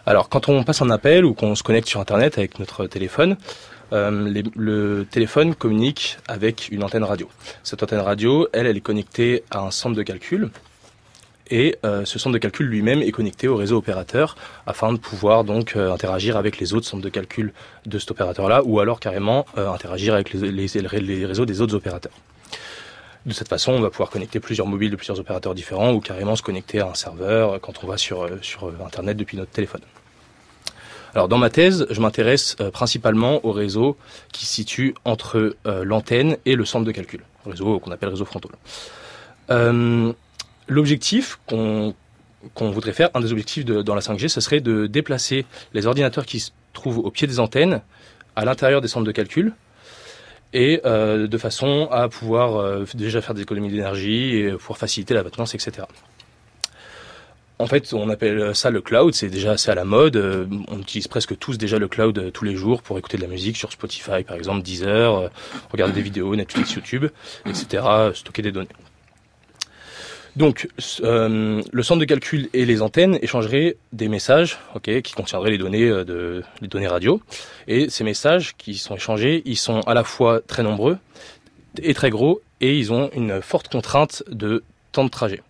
[0.07, 3.37] Alors, quand on passe un appel ou qu'on se connecte sur Internet avec notre téléphone,
[3.91, 7.27] euh, le téléphone communique avec une antenne radio.
[7.63, 10.51] Cette antenne radio, elle, elle est connectée à un centre de calcul.
[11.49, 14.35] Et euh, ce centre de calcul lui-même est connecté au réseau opérateur
[14.67, 17.51] afin de pouvoir donc euh, interagir avec les autres centres de calcul
[17.87, 22.13] de cet opérateur-là ou alors carrément interagir avec les, réseaux des autres opérateurs.
[23.25, 26.35] De cette façon, on va pouvoir connecter plusieurs mobiles de plusieurs opérateurs différents ou carrément
[26.35, 28.27] se connecter à un serveur quand on va sur
[28.83, 29.81] Internet depuis notre téléphone.
[31.15, 33.95] Alors dans ma thèse, je m'intéresse euh, principalement au réseau
[34.33, 38.25] qui se situe entre euh, l'antenne et le centre de calcul, réseau qu'on appelle réseau
[38.25, 38.51] frontal.
[39.49, 40.11] Euh,
[40.67, 41.93] l'objectif qu'on
[42.59, 46.41] voudrait faire, un des objectifs dans la 5G, ce serait de déplacer les ordinateurs qui
[46.41, 47.81] se trouvent au pied des antennes
[48.35, 49.53] à l'intérieur des centres de calcul
[50.51, 55.53] et de façon à pouvoir déjà faire des économies d'énergie et pouvoir faciliter la maintenance,
[55.53, 55.85] etc.
[57.57, 60.17] En fait, on appelle ça le cloud, c'est déjà assez à la mode.
[60.17, 63.29] Euh, on utilise presque tous déjà le cloud tous les jours pour écouter de la
[63.29, 65.29] musique sur Spotify, par exemple, Deezer,
[65.71, 67.05] regarder des vidéos, Netflix, YouTube,
[67.45, 67.83] etc.,
[68.13, 68.67] stocker des données.
[70.35, 70.67] Donc,
[71.01, 75.87] euh, le centre de calcul et les antennes échangeraient des messages, qui contiendraient les données
[75.87, 77.21] euh, de les données radio.
[77.67, 80.97] Et ces messages qui sont échangés, ils sont à la fois très nombreux
[81.81, 85.41] et très gros, et ils ont une forte contrainte de temps de trajet.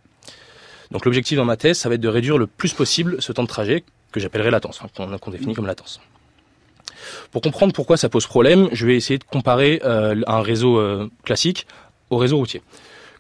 [0.96, 3.44] Donc l'objectif dans ma thèse, ça va être de réduire le plus possible ce temps
[3.44, 3.84] de trajet
[4.14, 6.00] que j'appellerai latence, qu'on définit comme latence.
[7.32, 11.10] Pour comprendre pourquoi ça pose problème, je vais essayer de comparer euh, un réseau euh,
[11.26, 11.68] classique
[12.12, 12.62] au réseau routier.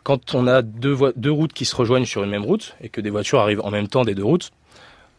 [0.04, 3.10] Quand on a deux, routes qui se rejoignent sur une même route et que des
[3.10, 4.52] voitures arrivent en même temps des deux routes,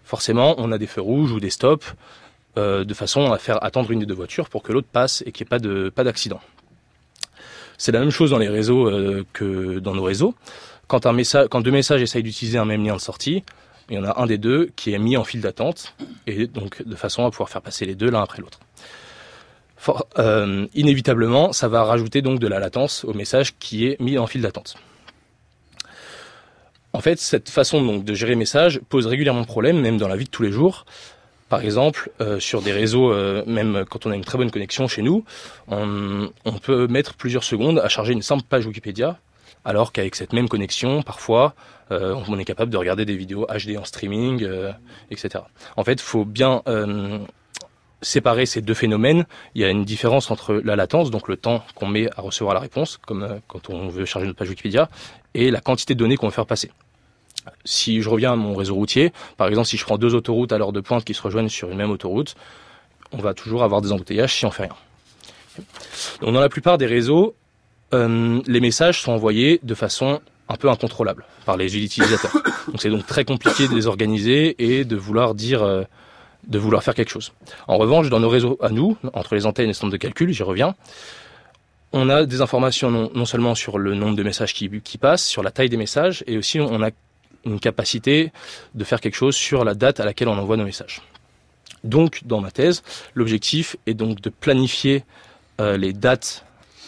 [0.03, 1.95] forcément on a des feux rouges ou des stops
[2.57, 5.33] euh, de façon à faire attendre une des deux voitures pour que l'autre passe et
[5.33, 6.41] qu'il n'y ait pas d'accident.
[7.77, 8.91] C'est la même chose dans les réseaux
[9.35, 10.35] que dans nos réseaux.
[10.89, 13.43] Quand, message, deux messages essayent d'utiliser un même lien de sortie,
[13.91, 15.95] il y en a un des deux qui est mis en file d'attente,
[16.27, 18.61] et donc de façon à pouvoir faire passer les deux l'un après l'autre.
[20.19, 24.27] Euh, inévitablement, ça va rajouter donc de la latence au message qui est mis en
[24.27, 24.77] file d'attente.
[26.93, 30.17] En fait, cette façon donc de gérer les messages pose régulièrement problème, même dans la
[30.17, 30.87] vie de tous les jours.
[31.49, 34.89] Par exemple, euh, sur des réseaux, euh, même quand on a une très bonne connexion
[34.89, 35.25] chez nous,
[35.69, 36.31] on,
[36.63, 39.19] peut mettre plusieurs secondes à charger une simple page Wikipédia
[39.67, 41.55] alors qu'avec cette même connexion, parfois,
[41.91, 44.71] euh, on est capable de regarder des vidéos HD en streaming, euh,
[45.11, 45.43] etc.
[45.77, 47.19] En fait, il faut bien euh,
[48.01, 49.27] séparer ces deux phénomènes.
[49.57, 52.55] Il y a une différence entre la latence, donc le temps qu'on met à recevoir
[52.55, 54.89] la réponse, comme quand on veut charger notre page Wikipédia,
[55.35, 56.71] et la quantité de données qu'on veut faire passer.
[57.65, 60.59] Si je reviens à mon réseau routier, par exemple, si je prends deux autoroutes à
[60.59, 62.37] l'heure de pointe qui se rejoignent sur une même autoroute,
[63.11, 64.77] on va toujours avoir des embouteillages si on fait rien.
[66.21, 67.35] Donc dans la plupart des réseaux,
[67.95, 72.33] euh, les messages sont envoyés de façon un peu incontrôlable par les utilisateurs.
[72.67, 75.83] Donc c'est donc très compliqué de les organiser et de vouloir dire, euh,
[76.47, 77.33] de vouloir faire quelque chose.
[77.69, 80.33] En revanche, dans nos réseaux à nous, entre les antennes et les centres de calcul,
[80.33, 80.75] j'y reviens,
[81.93, 85.43] on a des informations non, seulement sur le nombre de messages qui, qui passent, sur
[85.43, 86.91] la taille des messages, et aussi on a
[87.45, 88.33] une capacité
[88.75, 91.03] de faire quelque chose sur la date à laquelle on envoie nos messages.
[91.85, 92.83] Donc, dans ma thèse,
[93.15, 95.05] l'objectif est donc de planifier
[95.61, 96.45] euh, les dates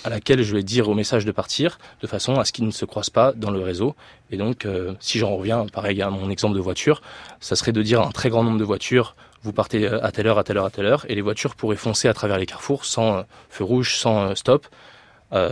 [0.08, 2.70] à laquelle je vais dire au message de partir, de façon à ce qu'ils ne
[2.70, 3.94] se croisent pas dans le réseau.
[4.30, 7.02] Et donc, euh, si j'en reviens, pareil à mon exemple de voiture,
[7.40, 10.26] ça serait de dire un très grand nombre de voitures, vous partez euh, à telle
[10.26, 12.46] heure, à telle heure, à telle heure, et les voitures pourraient foncer à travers les
[12.46, 14.66] carrefours sans euh, feu rouge, sans stop,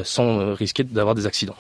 [0.05, 1.57] sans risquer d'avoir des accidents.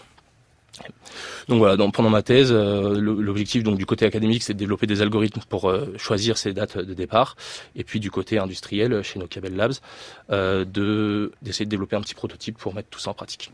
[1.49, 4.87] Donc voilà, donc pendant ma thèse, euh, l'objectif donc du côté académique, c'est de développer
[4.87, 7.37] des algorithmes pour euh, choisir ces dates de départ,
[7.75, 9.75] et puis du côté industriel, chez nos Cabel Labs,
[10.31, 13.53] euh, de d'essayer de développer un petit prototype pour mettre tout ça en pratique.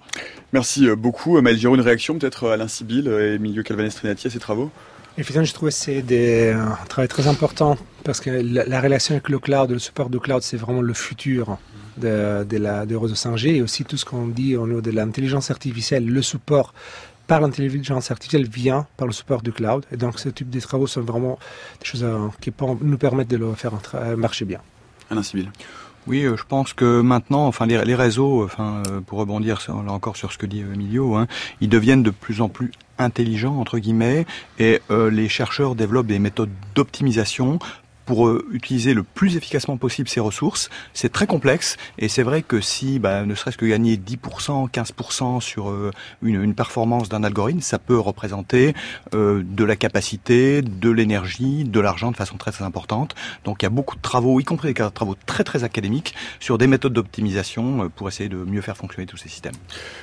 [0.53, 1.75] Merci beaucoup, Maël Giraud.
[1.75, 4.71] Une réaction peut-être Alain Sibyl et Emilio Calvanestrinati à ces travaux?
[5.19, 9.39] Effectivement, je trouve que c'est un travail très important parce que la, relation avec le
[9.39, 11.59] cloud, le support du cloud, c'est vraiment le futur
[11.99, 14.91] de, de la, de réseau 5G et aussi tout ce qu'on dit au niveau de
[14.91, 16.73] l'intelligence artificielle, le support
[17.33, 19.87] par l'intelligence artificielle vient par le support du cloud.
[19.91, 21.39] Et donc, ce type de travaux sont vraiment
[21.81, 22.53] des choses euh, qui
[22.83, 23.73] nous permettent de le faire
[24.19, 24.61] marcher bien.
[25.11, 25.51] Alain Civil.
[26.07, 30.19] Oui, euh, je pense que maintenant, enfin les, réseaux, enfin euh, pour rebondir là encore
[30.19, 31.27] sur ce que dit Emilio, hein,
[31.63, 34.27] ils deviennent de plus en plus intelligents entre guillemets,
[34.59, 37.59] et les chercheurs développent des méthodes d'optimisation
[38.05, 40.71] pour euh, utiliser le plus efficacement possible ces ressources.
[40.95, 45.41] C'est très complexe et c'est vrai que si bah, ne serait-ce que gagner 10%, 15%
[45.41, 45.91] sur euh,
[46.23, 48.75] une, performance d'un algorithme, ça peut représenter
[49.15, 53.15] euh, de la capacité, de l'énergie, de l'argent de façon très très importante.
[53.45, 56.59] Donc il y a beaucoup de travaux, y compris des travaux très très académiques, sur
[56.59, 59.55] des méthodes d'optimisation pour essayer de mieux faire fonctionner tous ces systèmes.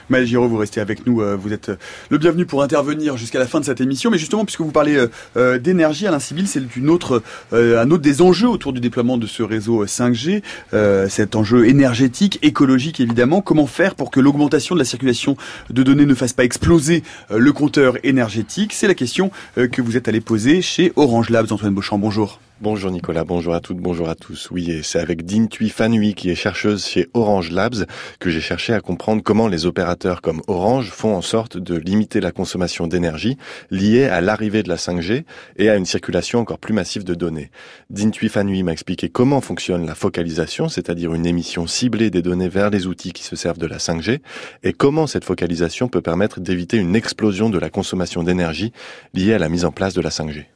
[0.09, 1.71] Maël Giraud, vous restez avec nous, vous êtes
[2.09, 4.09] le bienvenu pour intervenir jusqu'à la fin de cette émission.
[4.09, 7.21] Mais justement, puisque vous parlez d'énergie, Alain Sibyl, c'est une autre,
[7.51, 10.41] un autre des enjeux autour du déploiement de ce réseau 5G,
[10.73, 13.41] euh, cet enjeu énergétique, écologique évidemment.
[13.41, 15.37] Comment faire pour que l'augmentation de la circulation
[15.69, 18.73] de données ne fasse pas exploser euh, le compteur énergétique?
[18.73, 21.51] C'est la question euh, que vous êtes allé poser chez Orange Labs.
[21.51, 22.39] Antoine Beauchamp, bonjour.
[22.61, 24.51] Bonjour Nicolas, bonjour à toutes, bonjour à tous.
[24.51, 27.85] Oui, et c'est avec Dintui Fanui, qui est chercheuse chez Orange Labs,
[28.19, 32.19] que j'ai cherché à comprendre comment les opérateurs comme Orange font en sorte de limiter
[32.19, 33.37] la consommation d'énergie
[33.71, 35.23] liée à l'arrivée de la 5G
[35.55, 37.49] et à une circulation encore plus massive de données.
[37.91, 42.71] Dintui Fanui m'a expliqué comment fonctionne la focalisation, c'est-à-dire une émission ciblée des données vers
[42.71, 44.19] les outils qui se servent de la 5G,
[44.63, 48.73] et comment cette focalisation peut permettre d'éviter une explosion de la consommation d'énergie
[49.13, 50.47] liée à la mise en place de la 5G.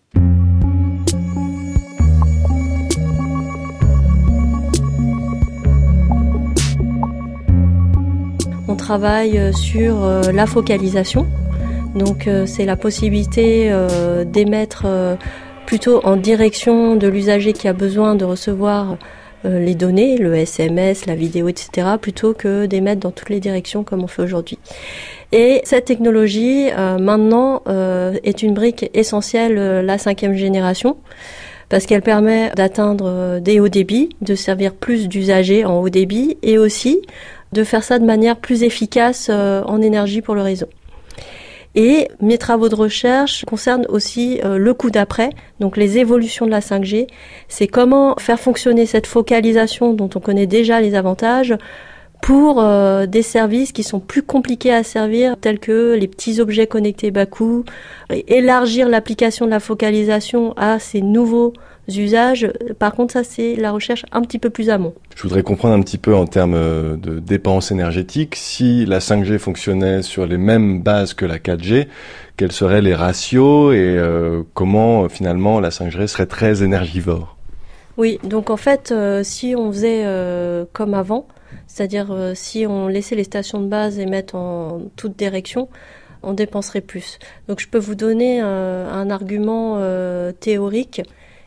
[8.84, 11.26] Travaille euh, sur euh, la focalisation.
[11.96, 13.72] Donc euh, c'est la possibilité
[14.26, 14.86] d'émettre
[15.66, 18.98] plutôt en direction de l'usager qui a besoin de recevoir
[19.46, 24.02] les données, le SMS, la vidéo, etc., plutôt que d'émettre dans toutes les directions comme
[24.04, 24.58] on fait aujourd'hui.
[25.34, 26.70] Et cette technologie,
[27.00, 27.62] maintenant,
[28.24, 30.96] est une brique essentielle, la cinquième génération,
[31.68, 36.58] parce qu'elle permet d'atteindre des hauts débits, de servir plus d'usagers en haut débit, et
[36.58, 37.02] aussi
[37.54, 40.68] de faire ça de manière plus efficace euh, en énergie pour le réseau.
[41.76, 46.52] Et mes travaux de recherche concernent aussi euh, le coup d'après, donc les évolutions de
[46.52, 47.08] la 5G.
[47.48, 51.56] C'est comment faire fonctionner cette focalisation dont on connaît déjà les avantages
[52.24, 56.68] pour euh, des services qui sont plus compliqués à servir, tels que les petits objets
[56.68, 57.66] connectés bas coût,
[58.10, 61.52] élargir l'application de la focalisation à ces nouveaux
[61.90, 62.50] usages.
[62.80, 64.94] Par contre, ça, c'est la recherche un petit peu plus amont.
[65.18, 68.38] Je voudrais comprendre un petit peu en termes euh, de dépenses énergétiques.
[68.38, 71.88] Si la 5G fonctionnait sur les mêmes bases que la 4G,
[72.38, 77.36] quels seraient les ratios et euh, comment finalement la 5G serait très énergivore?
[77.98, 80.06] Oui, donc en fait, euh, si on faisait
[80.72, 81.28] comme avant,
[81.68, 85.70] c'est-à-dire si on laissait les stations de base émettre en toute direction,
[86.22, 87.20] on dépenserait plus.
[87.48, 89.80] Donc je peux vous donner un argument
[90.40, 91.02] théorique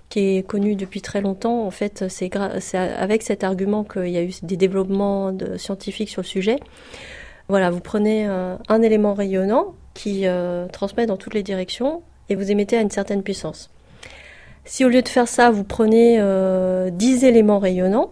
[0.09, 1.67] qui est connu depuis très longtemps.
[1.67, 6.27] En fait, c'est avec cet argument qu'il y a eu des développements scientifiques sur le
[6.27, 6.59] sujet.
[7.49, 12.35] Voilà, vous prenez euh, un élément rayonnant qui euh, transmet dans toutes les directions et
[12.35, 13.71] vous émettez à une certaine puissance.
[14.65, 18.11] Si au lieu de faire ça, vous prenez euh, 10 éléments rayonnants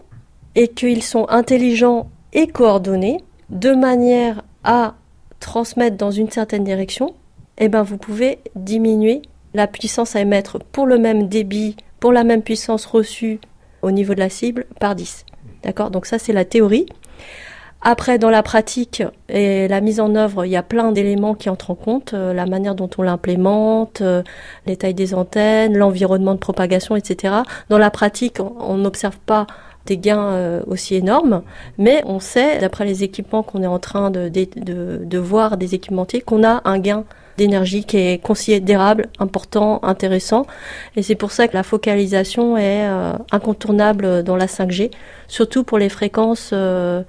[0.55, 4.95] et qu'ils sont intelligents et coordonnés de manière à
[5.39, 7.13] transmettre dans une certaine direction,
[7.57, 9.21] eh ben vous pouvez diminuer
[9.53, 13.39] la puissance à émettre pour le même débit pour la même puissance reçue
[13.81, 15.25] au niveau de la cible par 10.
[15.63, 15.89] D'accord?
[15.89, 16.85] Donc ça, c'est la théorie.
[17.81, 21.49] Après, dans la pratique et la mise en œuvre, il y a plein d'éléments qui
[21.49, 24.23] entrent en compte, euh, la manière dont on l'implémente, euh,
[24.65, 27.37] les tailles des antennes, l'environnement de propagation, etc.
[27.69, 29.45] Dans la pratique, on n'observe pas
[29.85, 31.43] des gains euh, aussi énormes,
[31.77, 36.43] mais on sait, d'après les équipements qu'on est en train de, voir des équipementiers, qu'on
[36.43, 37.05] a un gain
[37.37, 40.47] d'énergie qui est considérable, important, intéressant.
[40.95, 44.91] Et c'est pour ça que la focalisation est euh, incontournable dans la 5G,
[45.27, 47.03] surtout pour les fréquences euh,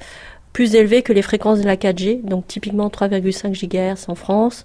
[0.53, 4.63] plus élevées que les fréquences de la 4G, donc typiquement 3,5 GHz en France,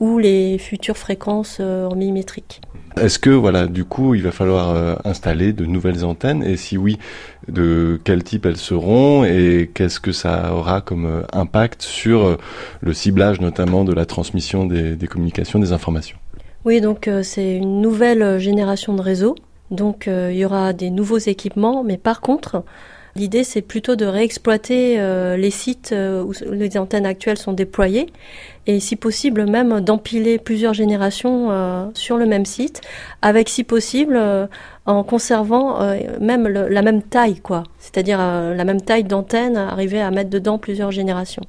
[0.00, 2.60] ou les futures fréquences en millimétrique.
[3.00, 6.42] Est-ce que voilà, du coup, il va falloir euh, installer de nouvelles antennes?
[6.42, 6.98] Et si oui,
[7.48, 9.24] de quel type elles seront?
[9.24, 12.36] Et qu'est-ce que ça aura comme euh, impact sur euh,
[12.80, 16.18] le ciblage notamment de la transmission des, des communications, des informations?
[16.64, 19.36] Oui, donc c'est une nouvelle génération de réseaux.
[19.70, 22.64] Donc il y aura des nouveaux équipements, mais par contre,
[23.18, 28.06] L'idée, c'est plutôt de réexploiter euh, les sites euh, où les antennes actuelles sont déployées
[28.68, 32.80] et si possible même d'empiler plusieurs générations euh, sur le même site,
[33.20, 34.20] avec si possible
[34.86, 35.80] en conservant
[36.20, 37.64] même la même taille, quoi.
[37.78, 41.42] C'est-à-dire la même taille d'antenne, arriver à mettre dedans plusieurs générations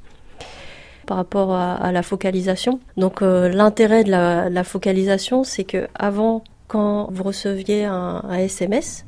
[1.06, 2.80] par rapport à, la focalisation.
[2.96, 9.06] Donc l'intérêt de la, focalisation, c'est que avant, quand vous receviez un SMS,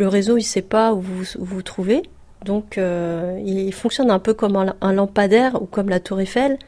[0.00, 2.02] le réseau, il ne sait pas où vous vous trouvez.
[2.46, 6.58] Donc, euh, il fonctionne un peu comme un, lampadaire ou comme la tour Eiffel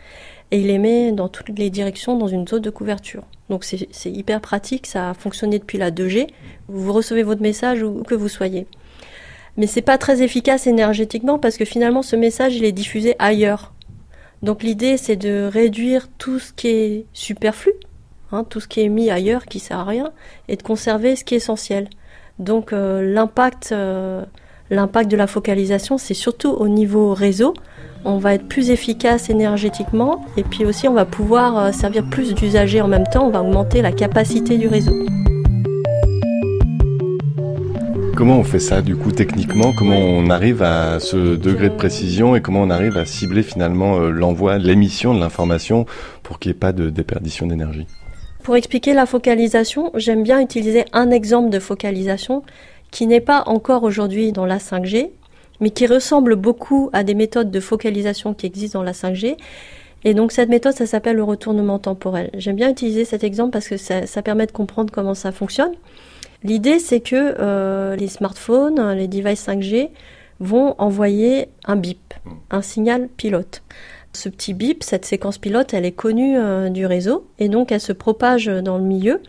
[0.50, 3.22] et il émet dans toutes les directions dans une zone de couverture.
[3.48, 4.86] Donc, c'est hyper pratique.
[4.86, 6.26] Ça a fonctionné depuis la 2G.
[6.68, 8.66] Vous recevez votre message où que vous soyez.
[9.56, 13.72] Mais c'est pas très efficace énergétiquement parce que finalement, ce message, il est diffusé ailleurs.
[14.42, 17.72] Donc, l'idée, c'est de réduire tout ce qui est superflu,
[18.30, 20.12] hein, tout ce qui est mis ailleurs qui sert à rien,
[20.48, 21.88] et de conserver ce qui est essentiel.
[22.38, 24.24] Donc euh, l'impact, euh,
[24.70, 27.54] l'impact de la focalisation, c'est surtout au niveau réseau.
[28.04, 32.34] On va être plus efficace énergétiquement et puis aussi on va pouvoir euh, servir plus
[32.34, 33.26] d'usagers en même temps.
[33.26, 34.92] On va augmenter la capacité du réseau.
[38.16, 39.72] Comment on fait ça du coup techniquement?
[39.76, 43.98] Comment on arrive à ce degré de précision et comment on arrive à cibler finalement
[43.98, 45.86] l'envoi, l'émission de l'information
[46.22, 47.86] pour qu'il n'y ait pas de déperdition d'énergie?
[48.42, 52.42] Pour expliquer la focalisation, j'aime bien utiliser un exemple de focalisation
[52.90, 55.10] qui n'est pas encore aujourd'hui dans la 5G,
[55.60, 59.36] mais qui ressemble beaucoup à des méthodes de focalisation qui existent dans la 5G.
[60.04, 62.30] Et donc cette méthode, ça s'appelle le retournement temporel.
[62.34, 65.72] J'aime bien utiliser cet exemple parce que ça, permet de comprendre comment ça fonctionne.
[66.42, 69.90] L'idée, c'est que euh, les smartphones, les devices 5G
[70.40, 72.14] vont envoyer un bip,
[72.50, 73.62] un signal pilote.
[74.14, 77.80] Ce petit bip, cette séquence pilote, elle est connue euh, du réseau et donc elle
[77.80, 79.22] se propage dans le milieu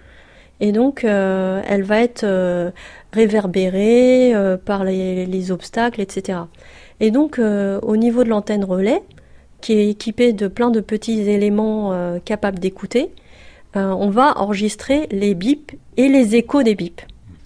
[0.59, 2.69] et donc euh, elle va être euh,
[3.13, 4.34] réverbérée
[4.65, 6.39] par les, obstacles, etc.
[6.99, 9.03] Et donc au niveau de l'antenne relais,
[9.61, 13.11] qui est équipée de plein de petits éléments capables d'écouter,
[13.75, 17.01] on va enregistrer les bips et les échos des bips.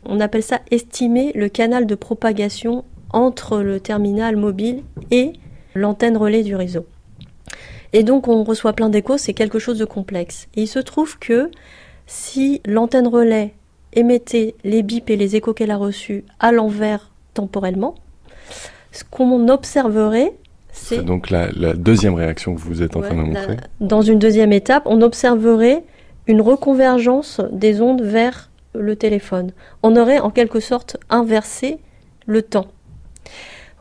[0.05, 5.33] On appelle ça estimer le canal de propagation entre le terminal mobile et
[5.75, 6.85] l'antenne relais du réseau.
[7.93, 10.47] Et donc on reçoit plein d'échos, c'est quelque chose de complexe.
[10.55, 11.51] Et il se trouve que
[12.05, 13.53] si l'antenne relais
[13.93, 17.95] émettait les bips et les échos qu'elle a reçus à l'envers temporellement,
[18.91, 20.33] ce qu'on observerait,
[20.71, 23.57] C'est donc la, deuxième réaction que vous êtes en train de montrer.
[23.79, 25.83] dans une deuxième étape, on observerait
[26.27, 29.51] une reconvergence des ondes vers le téléphone.
[29.81, 31.79] On aurait en quelque sorte inversé
[32.25, 32.67] le temps.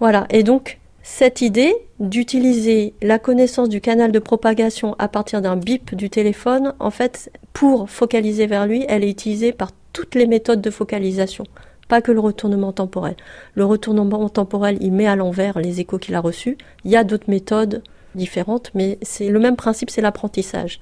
[0.00, 0.78] Voilà, et donc
[1.08, 6.74] cette idée d'utiliser la connaissance du canal de propagation à partir d'un bip du téléphone,
[6.80, 11.44] en fait, pour focaliser vers lui, elle est utilisée par toutes les méthodes de focalisation,
[11.86, 13.14] pas que le retournement temporel.
[13.54, 16.58] Le retournement temporel, il met à l'envers les échos qu'il a reçus.
[16.84, 17.84] Il y a d'autres méthodes
[18.16, 20.80] différentes, mais c'est le même principe, c'est l'apprentissage.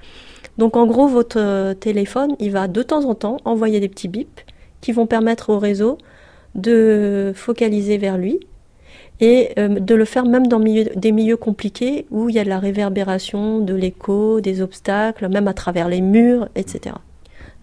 [0.56, 4.08] Donc en gros, votre euh, téléphone, il va de temps en temps envoyer des petits
[4.08, 4.40] bips
[4.80, 5.98] qui vont permettre au réseau
[6.54, 8.40] de focaliser vers lui
[9.24, 12.48] et euh, de le faire même dans des milieux compliqués où il y a de
[12.50, 16.96] la réverbération, de l'écho, des obstacles, même à travers les murs, etc.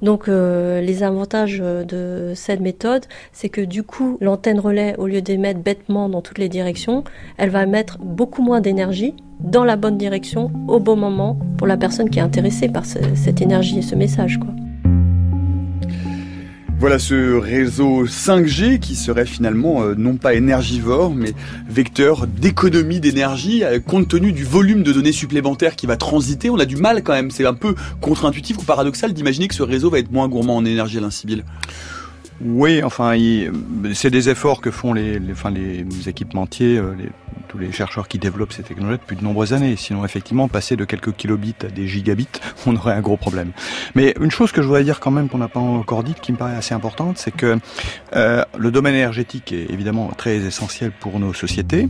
[0.01, 5.22] Donc euh, les avantages de cette méthode, c'est que du coup, l'antenne relais, au lieu
[5.22, 7.03] d'émettre bêtement dans toutes les directions,
[7.38, 11.78] elle va mettre beaucoup moins d'énergie dans la bonne direction au bon moment pour la
[11.78, 14.39] personne qui est intéressée par cette énergie et ce message.
[14.39, 14.49] Quoi.
[16.82, 21.36] Voilà ce réseau 5G qui serait finalement euh, non pas énergivore mais
[21.70, 26.50] vecteur d'économie d'énergie euh, compte tenu du volume de données supplémentaires qui va transiter.
[26.50, 29.62] On a du mal quand même, c'est un peu contre-intuitif ou paradoxal d'imaginer que ce
[29.62, 31.44] réseau va être moins gourmand en énergie, Alain Sibyl.
[32.44, 33.16] Oui, enfin,
[33.94, 37.10] c'est des efforts que font les, les, enfin, les équipementiers, euh, les,
[37.52, 39.76] tous les chercheurs qui développent ces technologies depuis de nombreuses années.
[39.76, 42.28] Sinon, effectivement, passer de quelques kilobits à des gigabits,
[42.66, 43.52] on aurait un gros problème.
[43.94, 46.32] Mais une chose que je voudrais dire quand même qu'on n'a pas encore dite, qui
[46.32, 47.58] me paraît assez importante, c'est que
[48.16, 51.89] euh, le domaine énergétique est évidemment très essentiel pour nos sociétés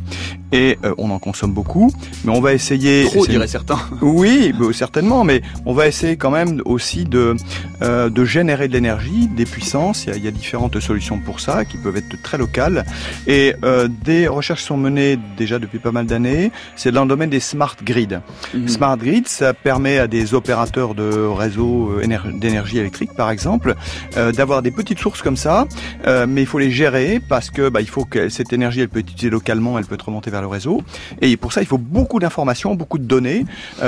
[0.51, 1.91] et euh, on en consomme beaucoup.
[2.25, 3.05] Mais on va essayer...
[3.05, 3.79] Trop, diraient certains.
[4.01, 7.35] Oui, certainement, mais on va essayer quand même aussi de,
[7.81, 10.05] euh, de générer de l'énergie, des puissances.
[10.05, 12.83] Il y, a, il y, a, différentes solutions pour ça qui peuvent être très locales.
[13.27, 16.51] Et euh, des recherches sont menées déjà depuis pas mal d'années.
[16.75, 18.19] C'est dans le domaine des smart grids.
[18.53, 18.67] Mhm.
[18.67, 23.75] Smart grids, ça permet à des opérateurs de réseaux euh, d'énergie électrique, par exemple,
[24.17, 25.67] euh, d'avoir des petites sources comme ça,
[26.07, 28.89] euh, mais il faut les gérer parce que bah, il faut que cette énergie, elle
[28.89, 30.81] peut être utilisée localement, elle peut être remontée vers le réseau.
[31.21, 33.45] Et pour ça, il faut beaucoup d'informations, beaucoup de données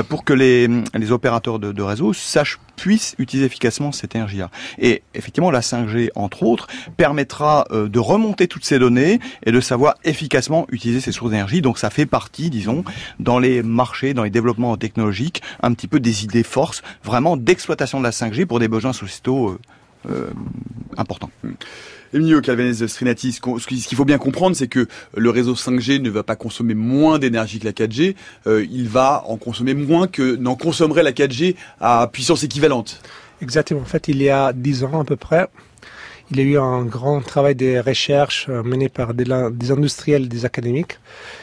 [0.09, 4.49] pour que les, les opérateurs de, de réseau sachent puissent utiliser efficacement cette énergie-là.
[4.79, 6.67] Et effectivement, la 5G, entre autres,
[6.97, 11.77] permettra de remonter toutes ces données et de savoir efficacement utiliser ces sources d'énergie donc
[11.77, 12.83] ça fait partie, disons,
[13.19, 17.99] dans les marchés, dans les développements technologiques, un petit peu des idées forces, vraiment d'exploitation
[17.99, 19.59] de la 5G pour des besoins sociétaux euh,
[20.09, 20.29] euh,
[20.97, 21.31] importants.
[22.13, 26.21] Emilio Calvanez Strinatis, ce qu'il faut bien comprendre, c'est que le réseau 5G ne va
[26.21, 28.15] pas consommer moins d'énergie que la 4G,
[28.45, 33.01] euh, il va en consommer moins que n'en consommerait la 4G à puissance équivalente.
[33.41, 33.81] Exactement.
[33.81, 35.47] En fait, il y a 10 ans à peu près,
[36.31, 39.29] il y a eu un grand travail de recherche mené par des,
[39.71, 40.99] industriels, des académiques,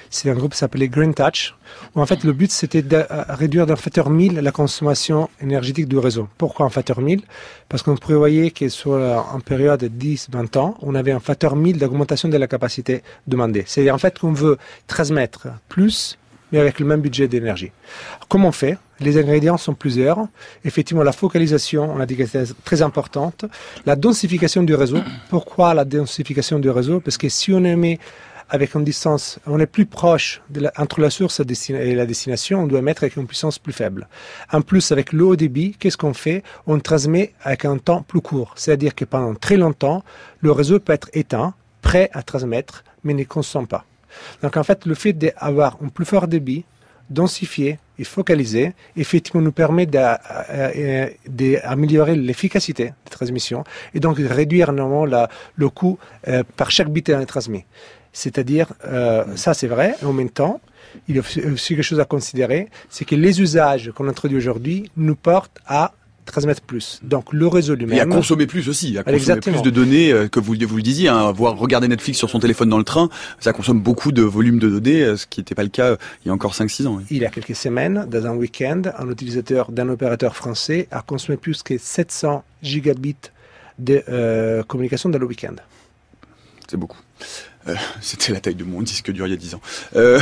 [0.08, 1.54] c'est un groupe qui s'appelait Green Touch,
[1.94, 6.28] en fait le but c'était de réduire d'un facteur 1000 la consommation énergétique du réseau.
[6.38, 7.22] Pourquoi un facteur 1000
[7.68, 11.78] Parce qu'on prévoyait que sur une période de 10-20 ans, on avait un facteur 1000
[11.78, 13.64] d'augmentation de la capacité demandée.
[13.66, 16.18] C'est en fait qu'on veut transmettre plus
[16.52, 17.72] mais avec le même budget d'énergie.
[18.28, 20.26] Comment on fait Les ingrédients sont plusieurs.
[20.64, 23.44] Effectivement, la focalisation, on a dit que c'était très importante.
[23.86, 24.98] La densification du réseau.
[25.30, 27.00] Pourquoi la densification du réseau?
[27.00, 27.98] Parce que si on met
[28.50, 32.66] avec une distance, on est plus proche de entre la source et la destination, on
[32.66, 34.08] doit mettre avec une puissance plus faible.
[34.52, 36.42] En plus, avec le haut débit, qu'est-ce qu'on fait?
[36.66, 38.52] On transmet avec un temps plus court.
[38.56, 40.02] C'est-à-dire que pendant très longtemps,
[40.40, 43.84] le réseau peut être éteint, prêt à transmettre, mais ne consomme pas.
[44.42, 46.64] Donc en fait, le fait d'avoir un plus fort débit,
[47.10, 49.86] densifié et focalisé, effectivement nous permet
[51.26, 55.98] d'améliorer l'efficacité de transmission et donc réduire normalement le coût
[56.28, 57.64] euh, par chaque bit transmis.
[58.12, 60.60] C'est-à-dire, euh, ça c'est vrai, en même temps,
[61.08, 64.90] il y a aussi quelque chose à considérer, c'est que les usages qu'on introduit aujourd'hui
[64.96, 65.92] nous portent à
[66.32, 67.00] transmettre plus.
[67.02, 67.96] Donc le réseau lui-même.
[67.96, 70.82] Et à consommer plus aussi, à consommer plus de données, euh, que vous, vous le
[70.82, 73.08] disiez, hein, voir regarder Netflix sur son téléphone dans le train,
[73.38, 76.28] ça consomme beaucoup de volume de données, euh, ce qui n'était pas le cas il
[76.28, 77.00] y a encore 5-6 ans.
[77.10, 81.36] Il y a quelques semaines, dans un week-end, un utilisateur d'un opérateur français a consommé
[81.36, 83.16] plus que 700 gigabits
[83.78, 85.54] de communication dans le week-end.
[86.68, 86.98] C'est beaucoup.
[87.68, 89.60] Euh, c'était la taille de mon disque dur il y a 10 ans.
[89.96, 90.18] Euh,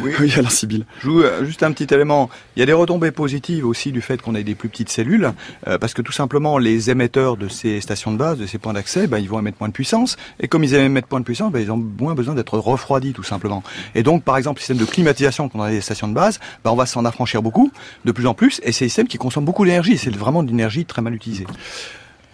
[0.00, 0.84] oui, oui Alain Sibyl.
[1.06, 2.28] Euh, juste un petit élément.
[2.56, 5.32] Il y a des retombées positives aussi du fait qu'on ait des plus petites cellules,
[5.64, 9.06] parce que tout simplement les émetteurs de ces stations de base, de ces points d'accès,
[9.06, 11.60] ben, ils vont émettre moins de puissance, et comme ils émettent moins de puissance, ben,
[11.60, 13.62] ils ont moins besoin d'être refroidis tout simplement.
[13.94, 16.70] Et donc, par exemple, le système de climatisation qu'on a des stations de base, ben,
[16.70, 17.70] on va s'en affranchir beaucoup,
[18.04, 19.96] de plus en plus, et c'est un système qui consomme beaucoup d'énergie.
[19.96, 21.46] C'est vraiment de l'énergie très mal utilisée.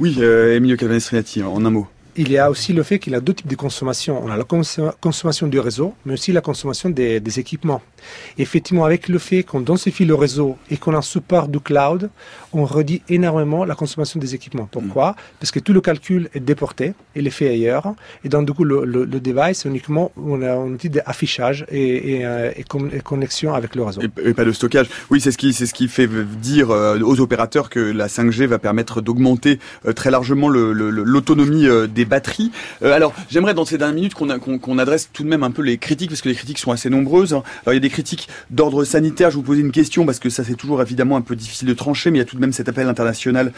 [0.00, 1.88] Oui, euh, Emilio Calvanestrinati, en un mot.
[2.16, 4.20] Il y a aussi le fait qu'il a deux types de consommation.
[4.24, 7.82] On a la consommation du réseau, mais aussi la consommation des, équipements.
[8.38, 12.10] effectivement, avec le fait qu'on densifie le réseau et qu'on a un support du cloud,
[12.52, 14.68] on redit énormément la consommation des équipements.
[14.70, 15.14] Pourquoi?
[15.40, 17.94] Parce que tout le calcul est déporté, il est fait ailleurs,
[18.24, 22.50] et donc du coup le, le, device uniquement on a un outil d'affichage et, euh,
[23.04, 24.00] connexion avec le réseau.
[24.00, 24.88] Et, pas de stockage.
[25.10, 26.08] Oui, c'est ce qui ce qui fait
[26.40, 32.04] dire euh, aux opérateurs que la 5G va permettre d'augmenter euh, très largement l'autonomie des
[32.08, 32.50] batteries.
[32.82, 36.10] alors j'aimerais dans ces dernières minutes qu'on adresse tout de même un peu les critiques
[36.10, 37.32] parce que les critiques sont assez nombreuses.
[37.32, 39.30] Alors il y a des critiques d'ordre sanitaire.
[39.30, 41.74] Je vous posais une question parce que ça c'est toujours évidemment un peu difficile de
[41.74, 43.52] trancher, mais il y a tout de même cet appel international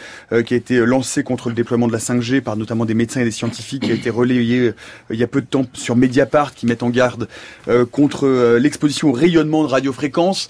[0.45, 3.25] qui a été lancé contre le déploiement de la 5G par notamment des médecins et
[3.25, 4.73] des scientifiques qui a été relayé
[5.09, 7.27] il y a peu de temps sur Mediapart qui met en garde
[7.91, 10.47] contre l'exposition au rayonnement de radiofréquence.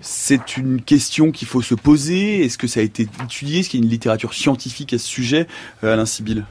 [0.00, 2.44] C'est une question qu'il faut se poser.
[2.44, 3.60] Est-ce que ça a été étudié?
[3.60, 5.46] Est-ce qu'il y a une littérature scientifique à ce sujet,
[5.82, 6.44] Alain Sibyl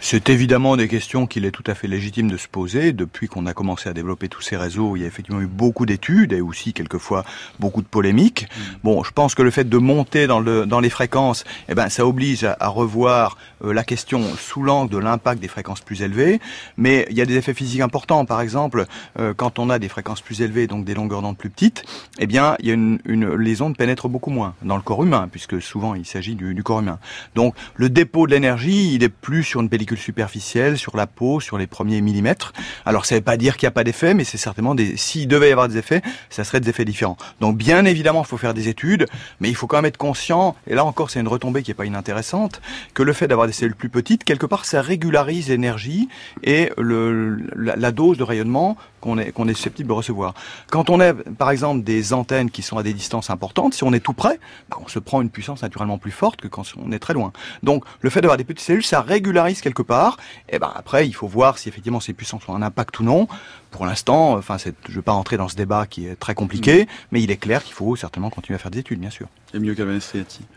[0.00, 2.92] c'est évidemment des questions qu'il est tout à fait légitime de se poser.
[2.92, 5.86] Depuis qu'on a commencé à développer tous ces réseaux, il y a effectivement eu beaucoup
[5.86, 7.24] d'études et aussi quelquefois
[7.58, 8.44] beaucoup de polémiques.
[8.44, 8.60] Mm.
[8.84, 11.88] Bon, je pense que le fait de monter dans, le, dans les fréquences, eh ben,
[11.88, 16.40] ça oblige à, revoir euh, la question sous l'angle de l'impact des fréquences plus élevées.
[16.76, 18.24] Mais il y a des effets physiques importants.
[18.24, 18.86] Par exemple,
[19.18, 21.84] euh, quand on a des fréquences plus élevées, donc des longueurs d'onde plus petites,
[22.20, 25.02] eh bien, il y a une, une, les ondes pénètrent beaucoup moins dans le corps
[25.02, 27.00] humain, puisque souvent il s'agit du, du corps humain.
[27.34, 31.58] Donc, le dépôt de l'énergie, il est plus sur une pellicule sur la peau, sur
[31.58, 32.52] les premiers millimètres.
[32.84, 34.96] Alors ça ne veut pas dire qu'il n'y a pas d'effet, mais c'est certainement des.
[34.96, 37.16] S'il devait y avoir des effets, ça serait des effets différents.
[37.40, 39.06] Donc bien évidemment, il faut faire des études,
[39.40, 40.56] mais il faut quand même être conscient.
[40.66, 42.60] Et là encore, c'est une retombée qui n'est pas inintéressante,
[42.94, 46.08] que le fait d'avoir des cellules plus petites, quelque part, ça régularise l'énergie
[46.42, 50.34] et la, dose de rayonnement qu'on est, qu'on est susceptible de recevoir.
[50.70, 53.92] Quand on a, par exemple, des antennes qui sont à des distances importantes, si on
[53.92, 54.38] est tout près,
[54.70, 57.32] ben, on se prend une puissance naturellement plus forte que quand on est très loin.
[57.62, 60.16] Donc, le fait d'avoir des petites cellules, ça régularise quelque part.
[60.48, 63.28] Et ben après, il faut voir si effectivement ces puissances ont un impact ou non.
[63.70, 66.84] Pour l'instant, enfin, je ne vais pas rentrer dans ce débat qui est très compliqué,
[66.84, 66.86] mm.
[67.12, 69.28] mais il est clair qu'il faut certainement continuer à faire des études, bien sûr.
[69.54, 69.74] Et mieux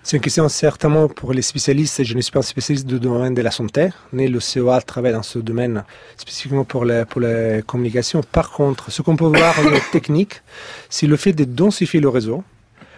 [0.03, 2.03] C'est une question certainement pour les spécialistes.
[2.03, 5.13] Je ne suis pas un spécialiste du domaine de la santé, mais le COA travaille
[5.13, 5.83] dans ce domaine
[6.17, 8.21] spécifiquement pour les, pour les communications.
[8.21, 10.41] Par contre, ce qu'on peut voir en technique,
[10.89, 12.43] c'est le fait de densifier le réseau,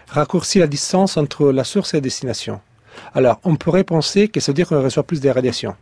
[0.07, 2.59] raccourcir la distance entre la source et la destination.
[3.13, 5.75] Alors, on pourrait penser que ça veut dire qu'on reçoit plus de radiations.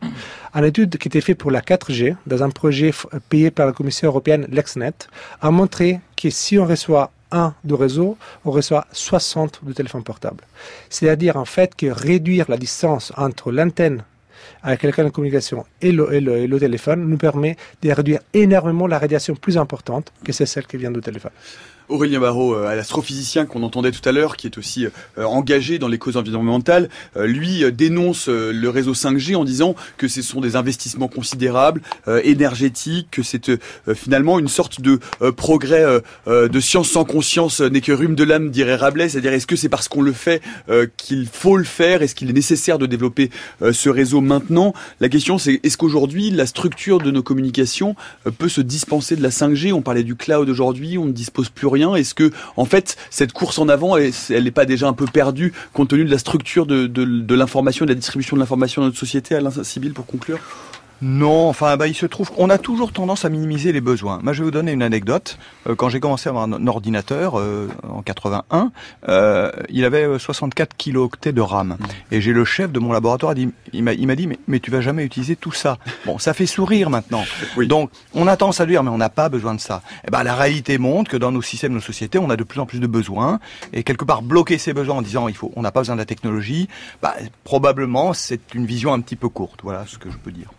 [0.54, 2.92] Une étude qui était faite pour la 4G, dans un projet
[3.30, 5.08] payé par la Commission européenne, LexNet,
[5.42, 10.44] a montré que si on reçoit un de réseau, on reçoit 60 de téléphones portables.
[10.90, 14.04] C'est-à-dire en fait que réduire la distance entre l'antenne
[14.64, 19.00] avec laquelle de communication et le, et, le, téléphone nous permet de réduire énormément la
[19.00, 21.32] radiation plus importante que celle qui vient du téléphone.
[21.92, 25.90] Aurélien Barraud, euh, l'astrophysicien qu'on entendait tout à l'heure, qui est aussi euh, engagé dans
[25.90, 30.56] les causes environnementales, euh, lui dénonce le réseau 5G en disant que ce sont des
[30.56, 31.82] investissements considérables,
[32.24, 33.52] énergétiques, que c'est
[33.94, 35.00] finalement une sorte de
[35.32, 39.10] progrès de science sans conscience n'est que rhume de l'âme, dirait Rabelais.
[39.10, 40.42] C'est-à-dire, est-ce que c'est parce qu'on le fait
[40.98, 42.02] qu'il faut le faire?
[42.02, 43.30] Est-ce qu'il est nécessaire de développer
[43.72, 44.74] ce réseau maintenant?
[45.00, 47.96] La question, c'est est-ce qu'aujourd'hui, la structure de nos communications
[48.38, 51.68] peut se dispenser de la 5G On parlait du cloud aujourd'hui, on ne dispose plus
[51.68, 55.06] rien est-ce que, en fait, cette course en avant, elle n'est pas déjà un peu
[55.06, 59.00] perdue compte tenu de la structure de, l'information, de la distribution de l'information dans notre
[59.00, 60.40] société, Alain Sibyl, pour conclure?
[61.02, 64.20] Non, enfin, bah, il se trouve qu'on a toujours tendance à minimiser les besoins.
[64.22, 65.40] Moi, je vais vous donner une anecdote.
[65.68, 68.72] Euh, quand j'ai commencé à avoir un, ordinateur euh, en 81,
[69.10, 71.70] euh, il avait 64 kilooctets de RAM.
[71.70, 71.86] Mmh.
[72.12, 73.34] Et j'ai le chef de mon laboratoire,
[73.74, 75.80] il m'a dit, mais, mais, tu vas jamais utiliser tout ça.
[76.06, 77.24] Bon, ça fait sourire maintenant.
[77.58, 79.82] Donc, on a tendance à dire, mais on n'a pas besoin de ça.
[80.08, 82.60] Eh ben, la réalité montre que dans nos systèmes, nos sociétés, on a de plus
[82.60, 83.40] en plus de besoins.
[83.74, 86.02] Et quelque part, bloquer ces besoins en disant, il faut, on n'a pas besoin de
[86.02, 86.68] la technologie,
[87.02, 89.62] bah, probablement, c'est une vision un petit peu courte.
[89.64, 90.52] Voilà ce que je peux dire.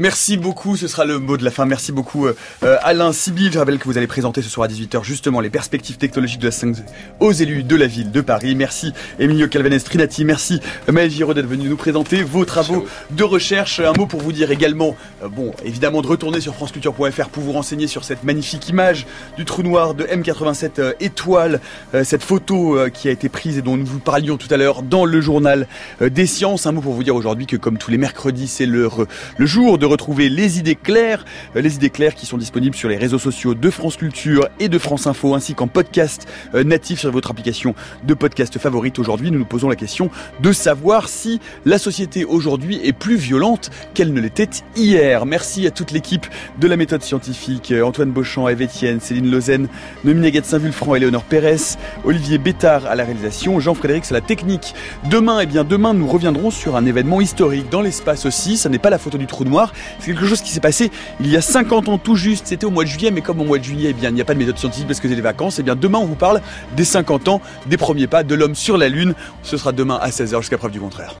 [0.00, 1.66] Merci beaucoup, ce sera le mot de la fin.
[1.66, 3.52] Merci beaucoup euh, euh, Alain Sibyl.
[3.52, 6.46] Je rappelle que vous allez présenter ce soir à 18h justement les perspectives technologiques de
[6.46, 6.78] la 5G
[7.20, 8.54] aux élus de la ville de Paris.
[8.54, 13.22] Merci Emilio Calvanes Trinati, merci euh, Maël Giraud d'être venu nous présenter vos travaux de
[13.24, 13.78] recherche.
[13.80, 14.96] Un mot pour vous dire également,
[15.36, 19.62] bon, évidemment de retourner sur franceculture.fr pour vous renseigner sur cette magnifique image du trou
[19.62, 21.60] noir de M87 étoiles,
[22.04, 25.04] cette photo qui a été prise et dont nous vous parlions tout à l'heure dans
[25.04, 25.66] le journal
[26.00, 26.64] des sciences.
[26.64, 28.88] Un mot pour vous dire aujourd'hui que comme tous les mercredis, c'est le,
[29.36, 31.24] le jour de retrouver les idées claires,
[31.56, 34.68] euh, les idées claires qui sont disponibles sur les réseaux sociaux de France Culture et
[34.68, 37.74] de France Info, ainsi qu'en podcast euh, natif sur votre application
[38.04, 38.98] de podcast favorite.
[38.98, 40.10] Aujourd'hui, nous nous posons la question
[40.40, 45.26] de savoir si la société aujourd'hui est plus violente qu'elle ne l'était hier.
[45.26, 46.26] Merci à toute l'équipe
[46.58, 49.68] de la méthode scientifique, euh, Antoine Beauchamp, Eve Etienne, Céline Lausanne,
[50.04, 54.74] Neguet Saint-Vulfranc, Éléonore Pérez, Olivier Bétard à la réalisation, Jean-Frédéric à la technique.
[55.10, 58.56] Demain, eh bien, demain, nous reviendrons sur un événement historique dans l'espace aussi.
[58.56, 59.72] Ça n'est pas la photo du trou noir.
[59.98, 62.46] C'est quelque chose qui s'est passé il y a 50 ans tout juste.
[62.46, 64.24] C'était au mois de juillet, mais comme au mois de juillet, eh il n'y a
[64.24, 65.58] pas de méthode scientifique parce que c'est les vacances.
[65.58, 66.40] Eh demain, on vous parle
[66.76, 69.14] des 50 ans des premiers pas de l'homme sur la Lune.
[69.42, 71.08] Ce sera demain à 16h jusqu'à preuve du contraire.